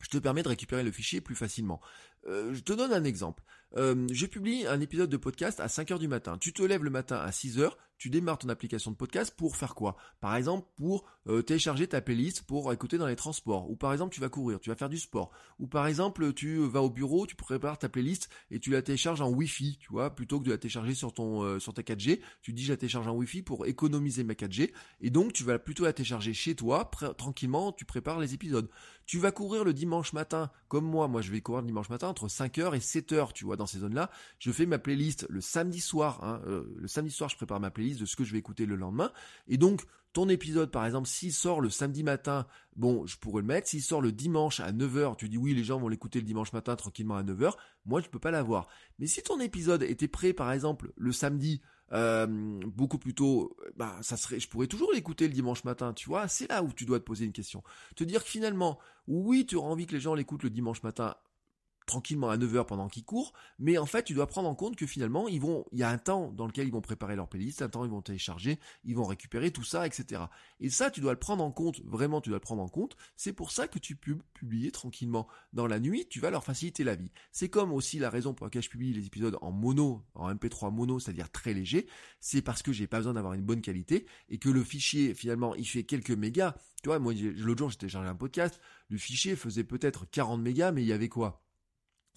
je 0.00 0.08
te 0.08 0.18
permets 0.18 0.42
de 0.42 0.48
récupérer 0.48 0.82
le 0.82 0.92
fichier 0.92 1.20
plus 1.20 1.34
facilement. 1.34 1.80
Euh, 2.26 2.54
je 2.54 2.60
te 2.60 2.72
donne 2.72 2.92
un 2.92 3.04
exemple. 3.04 3.42
Euh, 3.76 4.06
je 4.10 4.26
publie 4.26 4.66
un 4.66 4.80
épisode 4.80 5.10
de 5.10 5.16
podcast 5.16 5.60
à 5.60 5.66
5h 5.66 5.98
du 5.98 6.08
matin. 6.08 6.38
Tu 6.38 6.52
te 6.52 6.62
lèves 6.62 6.84
le 6.84 6.90
matin 6.90 7.16
à 7.16 7.30
6h, 7.30 7.70
tu 7.98 8.08
démarres 8.08 8.38
ton 8.38 8.48
application 8.48 8.90
de 8.92 8.96
podcast 8.96 9.34
pour 9.36 9.56
faire 9.56 9.74
quoi? 9.74 9.96
Par 10.20 10.36
exemple, 10.36 10.66
pour 10.76 11.04
euh, 11.26 11.42
télécharger 11.42 11.86
ta 11.86 12.00
playlist 12.00 12.42
pour 12.42 12.72
écouter 12.72 12.96
dans 12.96 13.06
les 13.06 13.16
transports. 13.16 13.70
Ou 13.70 13.76
par 13.76 13.92
exemple, 13.92 14.14
tu 14.14 14.20
vas 14.20 14.30
courir, 14.30 14.58
tu 14.60 14.70
vas 14.70 14.76
faire 14.76 14.88
du 14.88 14.98
sport. 14.98 15.32
Ou 15.58 15.66
par 15.66 15.86
exemple, 15.86 16.32
tu 16.32 16.58
vas 16.66 16.80
au 16.80 16.88
bureau, 16.88 17.26
tu 17.26 17.36
prépares 17.36 17.78
ta 17.78 17.90
playlist 17.90 18.30
et 18.50 18.58
tu 18.58 18.70
la 18.70 18.80
télécharges 18.80 19.20
en 19.20 19.30
Wi-Fi, 19.30 19.78
tu 19.78 19.88
vois, 19.92 20.14
plutôt 20.14 20.40
que 20.40 20.46
de 20.46 20.50
la 20.50 20.58
télécharger 20.58 20.94
sur 20.94 21.12
ton 21.12 21.58
ta 21.58 21.82
4G. 21.82 22.20
Tu 22.40 22.52
dis, 22.54 22.64
je 22.64 22.72
la 22.72 22.76
télécharge 22.78 23.08
en 23.08 23.14
Wi-Fi 23.14 23.42
pour 23.42 23.66
économiser 23.66 24.24
ma 24.24 24.34
4G. 24.34 24.72
Et 25.00 25.10
donc, 25.10 25.34
tu 25.34 25.44
vas 25.44 25.58
plutôt 25.58 25.84
la 25.84 25.92
télécharger 25.92 26.32
chez 26.32 26.54
toi, 26.54 26.90
tranquillement, 27.18 27.72
tu 27.72 27.84
prépares 27.84 28.18
les 28.18 28.32
épisodes. 28.32 28.70
Tu 29.04 29.18
vas 29.18 29.32
courir 29.32 29.64
le 29.64 29.72
dimanche 29.72 30.12
matin, 30.12 30.50
comme 30.68 30.84
moi. 30.84 31.08
Moi, 31.08 31.22
je 31.22 31.32
vais 31.32 31.40
courir 31.40 31.62
le 31.62 31.66
dimanche 31.66 31.88
entre 32.08 32.28
5h 32.28 32.74
et 32.74 32.78
7h, 32.78 33.32
tu 33.32 33.44
vois, 33.44 33.56
dans 33.56 33.66
ces 33.66 33.78
zones-là. 33.78 34.10
Je 34.38 34.50
fais 34.50 34.66
ma 34.66 34.78
playlist 34.78 35.26
le 35.28 35.40
samedi 35.40 35.80
soir. 35.80 36.22
Hein, 36.24 36.40
euh, 36.46 36.64
le 36.76 36.88
samedi 36.88 37.12
soir, 37.12 37.30
je 37.30 37.36
prépare 37.36 37.60
ma 37.60 37.70
playlist 37.70 38.00
de 38.00 38.06
ce 38.06 38.16
que 38.16 38.24
je 38.24 38.32
vais 38.32 38.38
écouter 38.38 38.66
le 38.66 38.76
lendemain. 38.76 39.12
Et 39.46 39.56
donc, 39.56 39.82
ton 40.12 40.28
épisode, 40.28 40.70
par 40.70 40.86
exemple, 40.86 41.06
s'il 41.06 41.32
sort 41.32 41.60
le 41.60 41.70
samedi 41.70 42.02
matin, 42.02 42.46
bon, 42.76 43.06
je 43.06 43.16
pourrais 43.18 43.42
le 43.42 43.46
mettre. 43.46 43.68
S'il 43.68 43.82
sort 43.82 44.00
le 44.00 44.10
dimanche 44.10 44.60
à 44.60 44.72
9h, 44.72 45.16
tu 45.16 45.28
dis 45.28 45.38
oui, 45.38 45.54
les 45.54 45.64
gens 45.64 45.78
vont 45.78 45.88
l'écouter 45.88 46.18
le 46.18 46.24
dimanche 46.24 46.52
matin 46.52 46.76
tranquillement 46.76 47.16
à 47.16 47.22
9h. 47.22 47.52
Moi, 47.86 48.00
je 48.00 48.08
peux 48.08 48.18
pas 48.18 48.30
l'avoir. 48.30 48.68
Mais 48.98 49.06
si 49.06 49.22
ton 49.22 49.38
épisode 49.38 49.82
était 49.82 50.08
prêt, 50.08 50.32
par 50.32 50.50
exemple, 50.50 50.92
le 50.96 51.12
samedi, 51.12 51.60
euh, 51.92 52.26
beaucoup 52.66 52.98
plus 52.98 53.14
tôt, 53.14 53.56
bah, 53.76 53.96
ça 54.02 54.16
serait, 54.16 54.40
je 54.40 54.48
pourrais 54.48 54.66
toujours 54.66 54.92
l'écouter 54.92 55.26
le 55.26 55.34
dimanche 55.34 55.64
matin, 55.64 55.92
tu 55.92 56.08
vois. 56.08 56.26
C'est 56.28 56.48
là 56.48 56.62
où 56.62 56.72
tu 56.72 56.84
dois 56.84 56.98
te 56.98 57.04
poser 57.04 57.24
une 57.24 57.32
question. 57.32 57.62
Te 57.94 58.04
dire 58.04 58.24
que 58.24 58.30
finalement, 58.30 58.78
oui, 59.06 59.46
tu 59.46 59.56
auras 59.56 59.68
envie 59.68 59.86
que 59.86 59.94
les 59.94 60.00
gens 60.00 60.14
l'écoutent 60.14 60.42
le 60.42 60.50
dimanche 60.50 60.82
matin 60.82 61.14
tranquillement 61.88 62.30
à 62.30 62.36
9h 62.36 62.66
pendant 62.66 62.88
qu'ils 62.88 63.04
courent, 63.04 63.32
mais 63.58 63.78
en 63.78 63.86
fait, 63.86 64.04
tu 64.04 64.14
dois 64.14 64.28
prendre 64.28 64.48
en 64.48 64.54
compte 64.54 64.76
que 64.76 64.86
finalement, 64.86 65.26
ils 65.26 65.40
vont, 65.40 65.64
il 65.72 65.78
y 65.78 65.82
a 65.82 65.88
un 65.88 65.98
temps 65.98 66.30
dans 66.30 66.46
lequel 66.46 66.68
ils 66.68 66.72
vont 66.72 66.80
préparer 66.80 67.16
leur 67.16 67.28
playlist, 67.28 67.62
un 67.62 67.68
temps 67.68 67.84
ils 67.84 67.90
vont 67.90 68.02
télécharger, 68.02 68.60
ils 68.84 68.94
vont 68.94 69.04
récupérer 69.04 69.50
tout 69.50 69.64
ça, 69.64 69.86
etc. 69.86 70.22
Et 70.60 70.70
ça, 70.70 70.90
tu 70.90 71.00
dois 71.00 71.12
le 71.12 71.18
prendre 71.18 71.42
en 71.42 71.50
compte, 71.50 71.80
vraiment, 71.84 72.20
tu 72.20 72.28
dois 72.28 72.36
le 72.36 72.42
prendre 72.42 72.62
en 72.62 72.68
compte. 72.68 72.96
C'est 73.16 73.32
pour 73.32 73.50
ça 73.50 73.66
que 73.66 73.78
tu 73.78 73.96
peux 73.96 74.18
publier 74.34 74.70
tranquillement. 74.70 75.26
Dans 75.52 75.66
la 75.66 75.80
nuit, 75.80 76.06
tu 76.08 76.20
vas 76.20 76.30
leur 76.30 76.44
faciliter 76.44 76.84
la 76.84 76.94
vie. 76.94 77.10
C'est 77.32 77.48
comme 77.48 77.72
aussi 77.72 77.98
la 77.98 78.10
raison 78.10 78.34
pour 78.34 78.46
laquelle 78.46 78.62
je 78.62 78.70
publie 78.70 78.92
les 78.92 79.06
épisodes 79.06 79.38
en 79.40 79.50
mono, 79.50 80.04
en 80.14 80.32
MP3 80.32 80.72
mono, 80.72 81.00
c'est-à-dire 81.00 81.30
très 81.30 81.54
léger. 81.54 81.88
C'est 82.20 82.42
parce 82.42 82.62
que 82.62 82.72
j'ai 82.72 82.86
pas 82.86 82.98
besoin 82.98 83.14
d'avoir 83.14 83.32
une 83.32 83.42
bonne 83.42 83.62
qualité 83.62 84.06
et 84.28 84.38
que 84.38 84.50
le 84.50 84.62
fichier, 84.62 85.14
finalement, 85.14 85.54
il 85.54 85.66
fait 85.66 85.84
quelques 85.84 86.10
mégas. 86.10 86.54
Tu 86.82 86.88
vois, 86.88 86.98
moi, 86.98 87.12
l'autre 87.14 87.58
jour, 87.58 87.70
j'ai 87.70 87.78
téléchargé 87.78 88.08
un 88.08 88.14
podcast. 88.14 88.60
Le 88.88 88.98
fichier 88.98 89.36
faisait 89.36 89.64
peut-être 89.64 90.06
40 90.10 90.40
mégas, 90.40 90.72
mais 90.72 90.82
il 90.82 90.86
y 90.86 90.92
avait 90.92 91.08
quoi? 91.08 91.42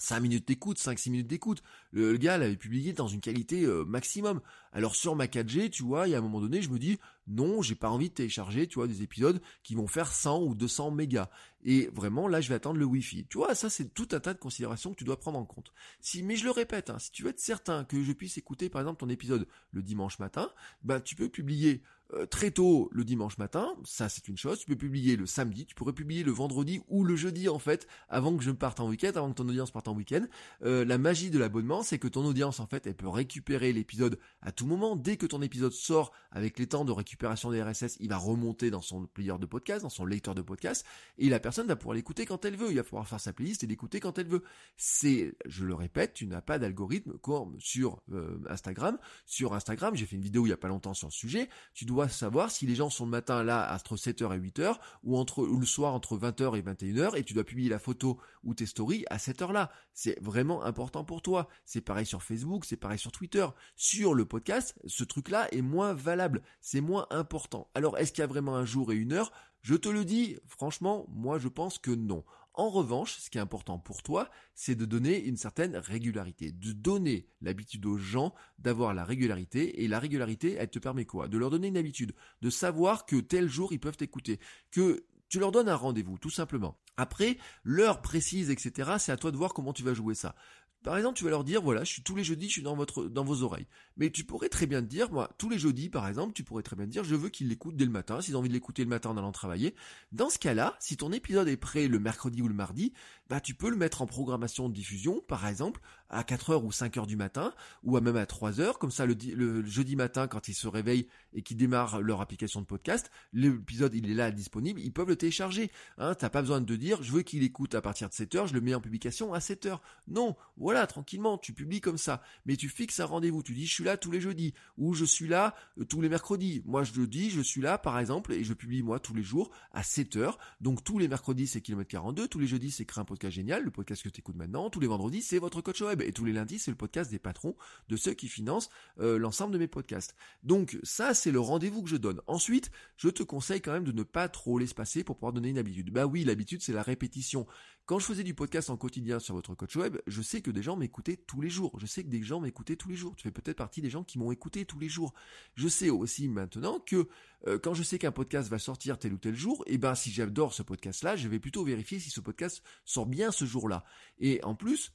5 0.02 0.20
minutes 0.20 0.48
d'écoute, 0.48 0.80
5-6 0.80 1.12
minutes 1.12 1.28
d'écoute. 1.28 1.62
Le, 1.92 2.18
gars 2.18 2.38
l'avait 2.38 2.58
publié 2.58 2.92
dans 2.92 3.08
une 3.08 3.22
qualité 3.22 3.64
euh, 3.64 3.86
maximum. 3.86 4.42
Alors 4.74 4.96
sur 4.96 5.16
ma 5.16 5.28
4G, 5.28 5.70
tu 5.70 5.84
vois, 5.84 6.08
il 6.08 6.12
y 6.12 6.16
a 6.16 6.18
un 6.18 6.22
moment 6.22 6.42
donné, 6.42 6.62
je 6.62 6.70
me 6.70 6.80
dis, 6.80 6.98
non, 7.28 7.62
j'ai 7.62 7.76
pas 7.76 7.90
envie 7.90 8.10
de 8.10 8.14
télécharger, 8.16 8.66
tu 8.68 8.76
vois, 8.76 8.88
des 8.88 9.04
épisodes 9.04 9.42
qui 9.62 9.76
vont 9.76 9.88
faire 9.88 10.12
100 10.12 10.42
ou 10.42 10.56
200 10.56 10.92
mégas. 10.92 11.30
Et 11.64 11.88
vraiment, 11.94 12.28
là, 12.28 12.42
je 12.42 12.50
vais 12.50 12.56
attendre 12.56 12.80
le 12.80 12.86
Wi-Fi. 12.86 13.28
Tu 13.30 13.38
vois, 13.38 13.54
ça, 13.54 13.70
c'est 13.70 13.94
tout 13.94 14.08
un 14.12 14.20
tas 14.20 14.34
de 14.34 14.40
considérations 14.40 14.92
que 14.92 14.98
tu 14.98 15.04
dois 15.04 15.20
prendre 15.20 15.38
en 15.38 15.46
compte. 15.46 15.72
Si, 16.00 16.24
mais 16.24 16.36
je 16.36 16.46
le 16.46 16.52
répète, 16.52 16.90
hein, 16.90 16.98
si 16.98 17.12
tu 17.12 17.24
veux 17.24 17.30
être 17.30 17.40
certain 17.40 17.84
que 17.84 18.02
je 18.02 18.12
puisse 18.12 18.38
écouter, 18.38 18.70
par 18.70 18.82
exemple, 18.82 19.00
ton 19.00 19.10
épisode 19.10 19.48
le 19.72 19.84
dimanche 19.84 20.18
matin, 20.18 20.52
ben, 20.84 21.00
tu 21.00 21.16
peux 21.16 21.30
publier 21.30 21.84
euh, 22.14 22.26
très 22.26 22.52
tôt 22.52 22.90
le 22.92 23.04
dimanche 23.04 23.38
matin, 23.38 23.74
ça 23.84 24.10
c'est 24.10 24.28
une 24.28 24.38
chose, 24.38 24.60
tu 24.60 24.66
peux 24.66 24.76
publier 24.76 25.16
le 25.16 25.26
samedi, 25.26 25.66
tu 25.66 25.76
pourrais 25.76 25.94
publier 25.94 26.24
le 26.24 26.32
vendredi 26.32 26.82
ou 26.88 27.04
le 27.04 27.16
jeudi 27.16 27.50
en 27.50 27.60
fait, 27.60 27.88
avant 28.10 28.36
que 28.36 28.44
je 28.44 28.52
parte 28.52 28.80
en 28.80 28.88
week-end, 28.88 29.12
avant 29.16 29.30
que 29.30 29.36
ton 29.36 29.48
audience 29.48 29.72
parte 29.72 29.88
en 29.88 29.96
week-end. 29.96 30.26
Euh, 30.64 30.86
la 30.86 30.98
magie 30.98 31.30
de 31.30 31.40
l'abonnement, 31.40 31.84
c'est 31.84 32.00
que 32.00 32.08
ton 32.08 32.26
audience, 32.26 32.60
en 32.60 32.68
fait, 32.68 32.86
elle 32.88 32.96
peut 32.96 33.08
récupérer 33.08 33.74
l'épisode 33.74 34.20
à 34.42 34.52
tout 34.52 34.66
moment. 34.66 34.96
Dès 34.96 35.18
que 35.18 35.26
ton 35.26 35.42
épisode 35.42 35.74
sort 35.74 36.12
avec 36.32 36.60
les 36.60 36.68
temps 36.68 36.86
de 36.86 36.92
récupération 36.92 37.52
des 37.52 37.62
RSS, 37.62 37.98
il 38.00 38.10
va 38.10 38.18
remonter 38.18 38.70
dans 38.70 38.82
son 38.82 39.06
player 39.06 39.38
de 39.40 39.46
podcast, 39.46 39.84
dans 39.84 39.90
son 39.90 40.06
lecteur 40.06 40.36
de 40.36 40.42
podcast, 40.42 40.86
et 41.18 41.30
la 41.30 41.40
personne 41.40 41.68
va 41.68 41.76
pouvoir 41.76 41.96
l'écouter 41.96 42.26
quand 42.26 42.46
elle 42.46 42.56
veut. 42.56 42.70
Il 42.70 42.76
va 42.76 42.84
pouvoir 42.84 43.08
faire 43.08 43.20
sa 43.20 43.34
playlist 43.34 43.64
et 43.64 43.68
l'écouter 43.68 44.00
quand 44.00 44.18
elle 44.18 44.28
veut. 44.28 44.44
C'est, 44.78 45.34
je 45.46 45.66
le 45.66 45.74
répète, 45.74 46.14
tu 46.14 46.28
n'as 46.28 46.42
pas 46.42 46.60
d'algorithme 46.60 47.18
comme 47.20 47.60
sur 47.60 48.02
euh, 48.12 48.40
Instagram. 48.50 48.98
Sur 49.26 49.54
Instagram, 49.54 49.96
j'ai 49.96 50.06
fait 50.06 50.16
une 50.16 50.22
vidéo 50.22 50.46
il 50.46 50.50
y 50.50 50.54
a 50.54 50.58
pas 50.58 50.68
longtemps 50.68 50.94
sur 50.94 51.12
ce 51.12 51.18
sujet. 51.18 51.50
Tu 51.74 51.86
dois 51.86 52.01
savoir 52.08 52.52
si 52.52 52.66
les 52.66 52.76
gens 52.76 52.90
sont 52.90 53.06
le 53.06 53.12
matin 53.12 53.44
là 53.44 53.74
entre 53.74 53.96
7h 53.96 54.36
et 54.36 54.40
8h 54.40 54.76
ou 55.04 55.18
entre 55.18 55.44
ou 55.44 55.60
le 55.60 55.66
soir 55.66 55.94
entre 55.94 56.18
20h 56.18 56.58
et 56.58 56.62
21h 56.62 57.18
et 57.18 57.24
tu 57.24 57.34
dois 57.34 57.44
publier 57.44 57.70
la 57.70 57.80
photo 57.80 58.20
ou 58.44 58.54
tes 58.54 58.66
stories 58.66 59.06
à 59.10 59.20
cette 59.20 59.42
heure-là. 59.42 59.72
C'est 59.94 60.22
vraiment 60.22 60.64
important 60.64 61.04
pour 61.04 61.22
toi. 61.22 61.48
C'est 61.66 61.82
pareil 61.82 62.06
sur 62.06 62.24
Facebook, 62.24 62.66
c'est 62.66 62.78
pareil 62.78 63.00
sur 63.00 63.12
Twitter. 63.12 63.46
Sur 63.76 64.14
le 64.14 64.26
podcast, 64.26 64.76
ce 64.86 65.04
truc-là 65.04 65.48
est 65.54 65.62
moins 65.62 65.94
valable, 65.94 66.42
c'est 66.60 66.82
moins 66.82 67.08
important. 67.10 67.70
Alors, 67.76 67.98
est-ce 67.98 68.12
qu'il 68.12 68.22
y 68.22 68.26
a 68.26 68.28
vraiment 68.28 68.56
un 68.56 68.66
jour 68.66 68.92
et 68.92 68.96
une 68.96 69.14
heure? 69.14 69.32
Je 69.62 69.76
te 69.76 69.90
le 69.90 70.06
dis, 70.06 70.38
franchement, 70.48 71.06
moi 71.10 71.38
je 71.38 71.48
pense 71.48 71.78
que 71.78 71.92
non. 71.92 72.24
En 72.54 72.70
revanche, 72.70 73.18
ce 73.18 73.30
qui 73.30 73.38
est 73.38 73.42
important 73.42 73.80
pour 73.80 74.04
toi, 74.04 74.30
c'est 74.56 74.76
de 74.76 74.86
donner 74.86 75.24
une 75.24 75.38
certaine 75.38 75.78
régularité, 75.78 76.52
de 76.52 76.74
donner 76.74 77.28
l'habitude 77.40 77.86
aux 77.86 77.98
gens 77.98 78.34
d'avoir 78.60 78.94
la 78.94 79.06
régularité, 79.06 79.84
et 79.84 79.88
la 79.88 80.00
régularité, 80.00 80.56
elle 80.60 80.70
te 80.70 80.80
permet 80.80 81.06
quoi? 81.06 81.30
De 81.30 81.38
leur 81.38 81.50
donner 81.50 81.70
une 81.70 81.78
habitude, 81.78 82.14
de 82.42 82.50
savoir 82.50 83.06
que 83.06 83.16
tel 83.16 83.48
jour 83.48 83.72
ils 83.72 83.80
peuvent 83.80 83.98
t'écouter, 83.98 84.40
que 84.70 85.06
tu 85.30 85.40
leur 85.40 85.54
donnes 85.54 85.70
un 85.70 85.76
rendez-vous, 85.76 86.18
tout 86.18 86.30
simplement. 86.30 86.78
Après, 86.98 87.38
l'heure 87.64 88.02
précise, 88.02 88.50
etc., 88.50 88.92
c'est 89.00 89.14
à 89.14 89.18
toi 89.18 89.32
de 89.32 89.38
voir 89.38 89.54
comment 89.54 89.72
tu 89.72 89.82
vas 89.82 89.94
jouer 89.94 90.14
ça. 90.14 90.36
Par 90.84 90.98
exemple, 90.98 91.18
tu 91.18 91.24
vas 91.24 91.30
leur 91.30 91.44
dire, 91.44 91.62
voilà, 91.62 91.84
je 91.84 91.92
suis 91.92 92.02
tous 92.02 92.16
les 92.16 92.24
jeudis, 92.24 92.48
je 92.48 92.54
suis 92.54 92.62
dans 92.64 92.76
votre, 92.76 93.06
dans 93.06 93.24
vos 93.24 93.44
oreilles. 93.44 93.68
Mais 93.98 94.10
tu 94.10 94.24
pourrais 94.24 94.50
très 94.50 94.66
bien 94.66 94.82
te 94.82 94.88
dire, 94.88 95.12
moi, 95.12 95.30
tous 95.38 95.50
les 95.50 95.60
jeudis, 95.60 95.90
par 95.90 96.08
exemple, 96.08 96.34
tu 96.34 96.44
pourrais 96.44 96.64
très 96.64 96.76
bien 96.76 96.86
te 96.86 96.92
dire, 96.92 97.04
je 97.04 97.16
veux 97.16 97.30
qu'ils 97.30 97.50
l'écoutent 97.50 97.76
dès 97.76 97.86
le 97.86 97.92
matin, 97.92 98.20
s'ils 98.20 98.36
ont 98.36 98.40
envie 98.40 98.50
de 98.50 98.54
l'écouter 98.54 98.84
le 98.84 98.90
matin 98.90 99.12
en 99.12 99.18
allant 99.18 99.32
travailler. 99.32 99.76
Dans 100.12 100.30
ce 100.30 100.40
cas-là, 100.40 100.76
si 100.80 100.98
ton 100.98 101.12
épisode 101.12 101.48
est 101.48 101.58
prêt 101.58 101.88
le 101.88 102.00
mercredi 102.00 102.42
ou 102.42 102.48
le 102.48 102.56
mardi, 102.56 102.94
bah, 103.30 103.40
tu 103.40 103.54
peux 103.54 103.70
le 103.70 103.76
mettre 103.76 104.02
en 104.02 104.08
programmation 104.08 104.70
de 104.70 104.74
diffusion, 104.74 105.22
par 105.28 105.46
exemple, 105.46 105.82
à 106.12 106.24
4h 106.24 106.64
ou 106.64 106.70
5h 106.70 107.08
du 107.08 107.16
matin, 107.16 107.54
ou 107.84 108.00
même 108.00 108.16
à 108.16 108.26
3h, 108.26 108.78
comme 108.78 108.92
ça, 108.92 109.06
le, 109.06 109.16
le 109.34 109.66
jeudi 109.66 109.96
matin, 109.96 110.28
quand 110.28 110.48
ils 110.48 110.54
se 110.54 110.68
réveillent 110.68 111.08
et 111.34 111.42
qu'ils 111.42 111.58
démarrent 111.58 112.02
leur 112.02 112.22
application 112.22 112.62
de 112.62 112.66
podcast, 112.66 113.10
l'épisode, 113.34 113.96
il 113.96 114.10
est 114.12 114.14
là, 114.14 114.32
disponible, 114.32 114.80
ils 114.82 114.92
peuvent 114.92 115.08
le 115.08 115.16
télécharger. 115.16 115.72
Hein, 115.98 116.14
t'as 116.16 116.30
pas 116.30 116.42
besoin 116.42 116.62
de 116.62 116.66
te 116.66 116.74
dire, 116.74 117.02
je 117.02 117.12
veux 117.12 117.22
qu'il 117.22 117.44
écoute 117.44 117.76
à 117.76 117.82
partir 117.82 118.10
de 118.10 118.14
7h, 118.14 118.48
je 118.48 118.54
le 118.54 118.62
mets 118.62 118.76
en 118.76 118.82
publication 118.82 119.34
à 119.34 119.40
7h. 119.40 119.80
Non, 120.08 120.36
voilà, 120.58 120.86
tranquillement, 120.88 121.38
tu 121.38 121.54
publies 121.54 121.82
comme 121.82 121.98
ça, 121.98 122.22
mais 122.46 122.56
tu 122.56 122.70
fixes 122.70 123.00
un 123.00 123.06
rendez-vous, 123.06 123.44
tu 123.44 123.54
dis 123.54 123.66
je 123.66 123.74
suis 123.74 123.84
là 123.84 123.98
tous 123.98 124.12
les 124.12 124.22
jeudis, 124.22 124.54
ou 124.78 124.94
je 124.94 125.06
suis 125.06 125.28
là 125.28 125.56
euh, 125.80 125.86
tous 125.86 126.02
les 126.02 126.10
mercredis. 126.10 126.62
Moi 126.66 126.84
je 126.84 127.02
dis 127.02 127.30
je 127.30 127.42
suis 127.42 127.62
là 127.62 127.78
par 127.78 127.98
exemple, 128.00 128.34
et 128.34 128.44
je 128.44 128.54
publie 128.54 128.84
moi 128.84 129.00
tous 129.00 129.14
les 129.14 129.24
jours 129.24 129.52
à 129.72 129.84
7 129.84 130.16
heures, 130.18 130.40
donc 130.60 130.84
tous 130.84 131.00
les 131.00 131.08
mercredis 131.08 131.48
c'est 131.48 131.62
kilomètre 131.62 131.90
42, 131.90 132.28
tous 132.28 132.40
les 132.40 132.48
jeudis 132.48 132.72
c'est 132.72 132.86
Créer 132.86 133.02
un 133.02 133.06
podcast 133.06 133.36
génial, 133.36 133.64
le 133.64 133.72
podcast 133.72 134.04
que 134.04 134.10
tu 134.10 134.20
écoutes 134.20 134.36
maintenant, 134.36 134.70
tous 134.70 134.80
les 134.80 134.88
vendredis 134.88 135.22
c'est 135.22 135.40
votre 135.40 135.62
coach 135.62 135.82
web, 135.82 136.01
et 136.02 136.12
tous 136.12 136.26
les 136.26 136.34
lundis 136.34 136.60
c'est 136.60 136.72
le 136.72 136.78
podcast 136.78 137.12
des 137.12 137.20
patrons, 137.20 137.56
de 137.90 137.96
ceux 137.96 138.14
qui 138.14 138.28
financent 138.28 138.70
euh, 139.00 139.18
l'ensemble 139.18 139.54
de 139.54 139.60
mes 139.60 139.68
podcasts. 139.68 140.16
Donc 140.44 140.78
ça 140.84 141.14
c'est 141.14 141.32
le 141.32 141.40
rendez-vous 141.40 141.84
que 141.84 141.90
je 141.90 141.98
donne. 141.98 142.22
Ensuite, 142.28 142.72
je 142.98 143.10
te 143.10 143.24
conseille 143.24 143.62
quand 143.62 143.74
même 143.74 143.84
de 143.84 143.92
ne 143.92 144.04
pas 144.04 144.30
trop 144.30 144.60
l'espacer 144.60 145.04
pour 145.04 145.18
pouvoir 145.18 145.34
donner 145.34 145.50
une 145.50 145.58
habitude. 145.58 145.92
Bah 145.92 146.06
oui, 146.06 146.24
l'habitude 146.24 146.62
c'est 146.62 146.74
la 146.74 146.84
répétition. 146.84 147.48
Quand 147.86 148.00
je 148.00 148.06
faisais 148.06 148.24
du 148.24 148.34
podcast 148.34 148.70
en 148.70 148.78
quotidien 148.78 149.20
sur 149.20 149.36
votre 149.36 149.56
coach 149.56 149.76
web, 149.76 149.98
je 150.08 150.22
sais 150.22 150.42
que 150.42 150.52
des 150.52 150.62
gens 150.62 150.78
m'écoutaient 150.78 151.18
tous 151.18 151.42
les 151.42 151.50
jours. 151.50 151.78
Je 151.78 151.86
sais 151.86 152.04
que 152.04 152.10
des 152.10 152.22
gens 152.24 152.40
m'écoutaient 152.40 152.76
tous 152.76 152.88
les 152.88 152.96
jours. 152.96 153.16
Tu 153.16 153.24
fais 153.24 153.32
peut-être 153.32 153.58
partie 153.58 153.82
des 153.82 153.90
gens 153.90 154.04
qui 154.04 154.18
m'ont 154.18 154.32
écouté 154.32 154.66
tous 154.66 154.80
les 154.80 154.88
jours. 154.88 155.14
Je 155.56 155.68
sais 155.68 155.90
aussi 155.90 156.30
maintenant 156.30 156.80
que 156.80 157.10
euh, 157.48 157.60
quand 157.60 157.74
je 157.74 157.84
sais 157.84 157.98
qu'un 157.98 158.12
podcast 158.12 158.50
va 158.50 158.60
sortir 158.60 159.00
tel 159.00 159.14
ou 159.14 159.18
tel 159.18 159.36
jour, 159.36 159.64
et 159.66 159.74
eh 159.74 159.78
ben 159.78 159.96
si 159.96 160.12
j'adore 160.12 160.54
ce 160.54 160.64
podcast-là, 160.64 161.16
je 161.16 161.28
vais 161.28 161.40
plutôt 161.40 161.64
vérifier 161.64 162.00
si 162.00 162.10
ce 162.10 162.22
podcast 162.22 162.64
sort 162.86 163.08
bien 163.08 163.32
ce 163.32 163.46
jour-là. 163.46 163.84
Et 164.20 164.44
en 164.44 164.56
plus, 164.56 164.94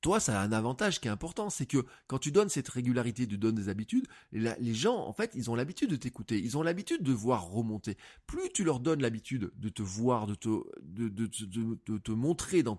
toi, 0.00 0.20
ça 0.20 0.40
a 0.40 0.44
un 0.44 0.52
avantage 0.52 1.00
qui 1.00 1.08
est 1.08 1.10
important, 1.10 1.50
c'est 1.50 1.66
que 1.66 1.84
quand 2.06 2.18
tu 2.18 2.30
donnes 2.30 2.48
cette 2.48 2.68
régularité, 2.68 3.26
tu 3.26 3.36
donnes 3.36 3.56
des 3.56 3.68
habitudes, 3.68 4.06
les 4.32 4.74
gens, 4.74 4.96
en 4.96 5.12
fait, 5.12 5.32
ils 5.34 5.50
ont 5.50 5.54
l'habitude 5.54 5.90
de 5.90 5.96
t'écouter, 5.96 6.38
ils 6.38 6.56
ont 6.56 6.62
l'habitude 6.62 7.02
de 7.02 7.12
voir 7.12 7.48
remonter. 7.48 7.96
Plus 8.26 8.50
tu 8.52 8.62
leur 8.62 8.78
donnes 8.78 9.02
l'habitude 9.02 9.50
de 9.56 9.68
te 9.68 9.82
voir, 9.82 10.26
de 10.26 10.34
te, 10.34 12.12
montrer 12.12 12.62
dans, 12.62 12.78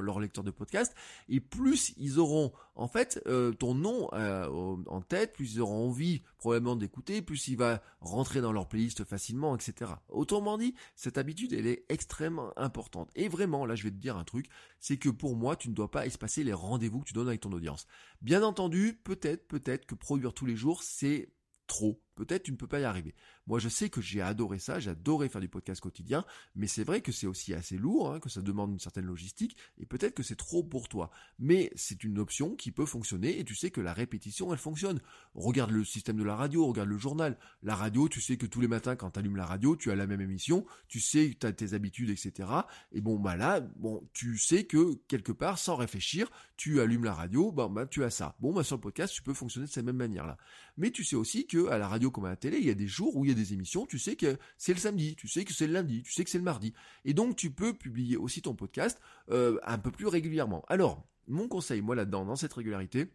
leur 0.00 0.20
lecteur 0.20 0.42
de 0.42 0.50
podcast, 0.50 0.94
et 1.28 1.40
plus 1.40 1.92
ils 1.98 2.18
auront, 2.18 2.52
en 2.74 2.88
fait, 2.88 3.22
euh, 3.26 3.52
ton 3.52 3.74
nom 3.74 4.08
euh, 4.14 4.48
en 4.86 5.02
tête, 5.02 5.34
plus 5.34 5.54
ils 5.54 5.60
auront 5.60 5.88
envie 5.88 6.22
probablement 6.38 6.76
d'écouter, 6.76 7.20
plus 7.22 7.48
il 7.48 7.56
va 7.56 7.82
rentrer 8.00 8.40
dans 8.40 8.52
leur 8.52 8.68
playlist 8.68 9.04
facilement, 9.04 9.54
etc. 9.54 9.92
Autrement 10.08 10.58
dit, 10.58 10.74
cette 10.94 11.18
habitude, 11.18 11.52
elle 11.52 11.66
est 11.66 11.84
extrêmement 11.88 12.52
importante. 12.58 13.10
Et 13.16 13.28
vraiment, 13.28 13.66
là, 13.66 13.74
je 13.74 13.82
vais 13.82 13.90
te 13.90 13.96
dire 13.96 14.16
un 14.16 14.24
truc, 14.24 14.48
c'est 14.80 14.96
que 14.96 15.08
pour 15.08 15.36
moi, 15.36 15.56
tu 15.56 15.68
ne 15.68 15.74
dois 15.74 15.90
pas 15.90 16.06
espacer 16.06 16.44
les 16.44 16.53
rendez-vous 16.54 17.00
que 17.00 17.08
tu 17.08 17.14
donnes 17.14 17.28
avec 17.28 17.40
ton 17.40 17.52
audience. 17.52 17.86
Bien 18.22 18.42
entendu, 18.42 19.00
peut-être, 19.04 19.46
peut-être 19.48 19.86
que 19.86 19.94
produire 19.94 20.34
tous 20.34 20.46
les 20.46 20.56
jours, 20.56 20.82
c'est 20.82 21.32
trop. 21.66 22.00
Peut-être 22.14 22.44
tu 22.44 22.52
ne 22.52 22.56
peux 22.56 22.66
pas 22.66 22.80
y 22.80 22.84
arriver. 22.84 23.14
Moi, 23.46 23.58
je 23.58 23.68
sais 23.68 23.90
que 23.90 24.00
j'ai 24.00 24.20
adoré 24.20 24.58
ça, 24.58 24.80
j'ai 24.80 24.90
adoré 24.90 25.28
faire 25.28 25.40
du 25.40 25.48
podcast 25.48 25.80
quotidien, 25.80 26.24
mais 26.54 26.66
c'est 26.66 26.84
vrai 26.84 27.00
que 27.00 27.12
c'est 27.12 27.26
aussi 27.26 27.54
assez 27.54 27.76
lourd, 27.76 28.12
hein, 28.12 28.20
que 28.20 28.28
ça 28.28 28.42
demande 28.42 28.72
une 28.72 28.78
certaine 28.78 29.06
logistique, 29.06 29.56
et 29.78 29.86
peut-être 29.86 30.14
que 30.14 30.22
c'est 30.22 30.36
trop 30.36 30.62
pour 30.62 30.88
toi. 30.88 31.10
Mais 31.38 31.70
c'est 31.74 32.04
une 32.04 32.18
option 32.18 32.56
qui 32.56 32.70
peut 32.70 32.86
fonctionner, 32.86 33.38
et 33.38 33.44
tu 33.44 33.54
sais 33.54 33.70
que 33.70 33.80
la 33.80 33.92
répétition, 33.92 34.52
elle 34.52 34.58
fonctionne. 34.58 35.00
Regarde 35.34 35.70
le 35.70 35.84
système 35.84 36.16
de 36.16 36.24
la 36.24 36.36
radio, 36.36 36.66
regarde 36.66 36.88
le 36.88 36.98
journal. 36.98 37.38
La 37.62 37.74
radio, 37.74 38.08
tu 38.08 38.20
sais 38.20 38.36
que 38.36 38.46
tous 38.46 38.60
les 38.60 38.68
matins, 38.68 38.96
quand 38.96 39.10
tu 39.10 39.18
allumes 39.18 39.36
la 39.36 39.46
radio, 39.46 39.76
tu 39.76 39.90
as 39.90 39.96
la 39.96 40.06
même 40.06 40.20
émission, 40.20 40.64
tu 40.88 41.00
sais 41.00 41.30
que 41.30 41.38
tu 41.38 41.46
as 41.46 41.52
tes 41.52 41.74
habitudes, 41.74 42.10
etc. 42.10 42.48
Et 42.92 43.00
bon, 43.00 43.18
bah 43.18 43.36
là, 43.36 43.60
bon, 43.60 44.08
tu 44.12 44.38
sais 44.38 44.64
que 44.64 44.94
quelque 45.08 45.32
part, 45.32 45.58
sans 45.58 45.76
réfléchir, 45.76 46.30
tu 46.56 46.80
allumes 46.80 47.04
la 47.04 47.14
radio, 47.14 47.52
bah, 47.52 47.70
tu 47.90 48.04
as 48.04 48.10
ça. 48.10 48.36
Bon, 48.40 48.52
bah 48.52 48.64
sur 48.64 48.76
le 48.76 48.80
podcast, 48.80 49.12
tu 49.12 49.22
peux 49.22 49.34
fonctionner 49.34 49.66
de 49.66 49.72
cette 49.72 49.84
même 49.84 49.96
manière-là. 49.96 50.36
Mais 50.76 50.90
tu 50.90 51.04
sais 51.04 51.16
aussi 51.16 51.46
que 51.46 51.68
à 51.68 51.78
la 51.78 51.88
radio 51.88 52.03
comme 52.10 52.24
à 52.24 52.30
la 52.30 52.36
télé, 52.36 52.58
il 52.58 52.66
y 52.66 52.70
a 52.70 52.74
des 52.74 52.86
jours 52.86 53.16
où 53.16 53.24
il 53.24 53.28
y 53.28 53.32
a 53.32 53.34
des 53.34 53.52
émissions, 53.52 53.86
tu 53.86 53.98
sais 53.98 54.16
que 54.16 54.38
c'est 54.58 54.72
le 54.72 54.78
samedi, 54.78 55.16
tu 55.16 55.28
sais 55.28 55.44
que 55.44 55.52
c'est 55.52 55.66
le 55.66 55.72
lundi, 55.72 56.02
tu 56.02 56.12
sais 56.12 56.24
que 56.24 56.30
c'est 56.30 56.38
le 56.38 56.44
mardi. 56.44 56.72
Et 57.04 57.14
donc 57.14 57.36
tu 57.36 57.50
peux 57.50 57.74
publier 57.74 58.16
aussi 58.16 58.42
ton 58.42 58.54
podcast 58.54 59.00
euh, 59.30 59.58
un 59.64 59.78
peu 59.78 59.90
plus 59.90 60.06
régulièrement. 60.06 60.64
Alors, 60.68 61.06
mon 61.28 61.48
conseil, 61.48 61.80
moi 61.80 61.94
là-dedans, 61.94 62.24
dans 62.24 62.36
cette 62.36 62.52
régularité, 62.52 63.06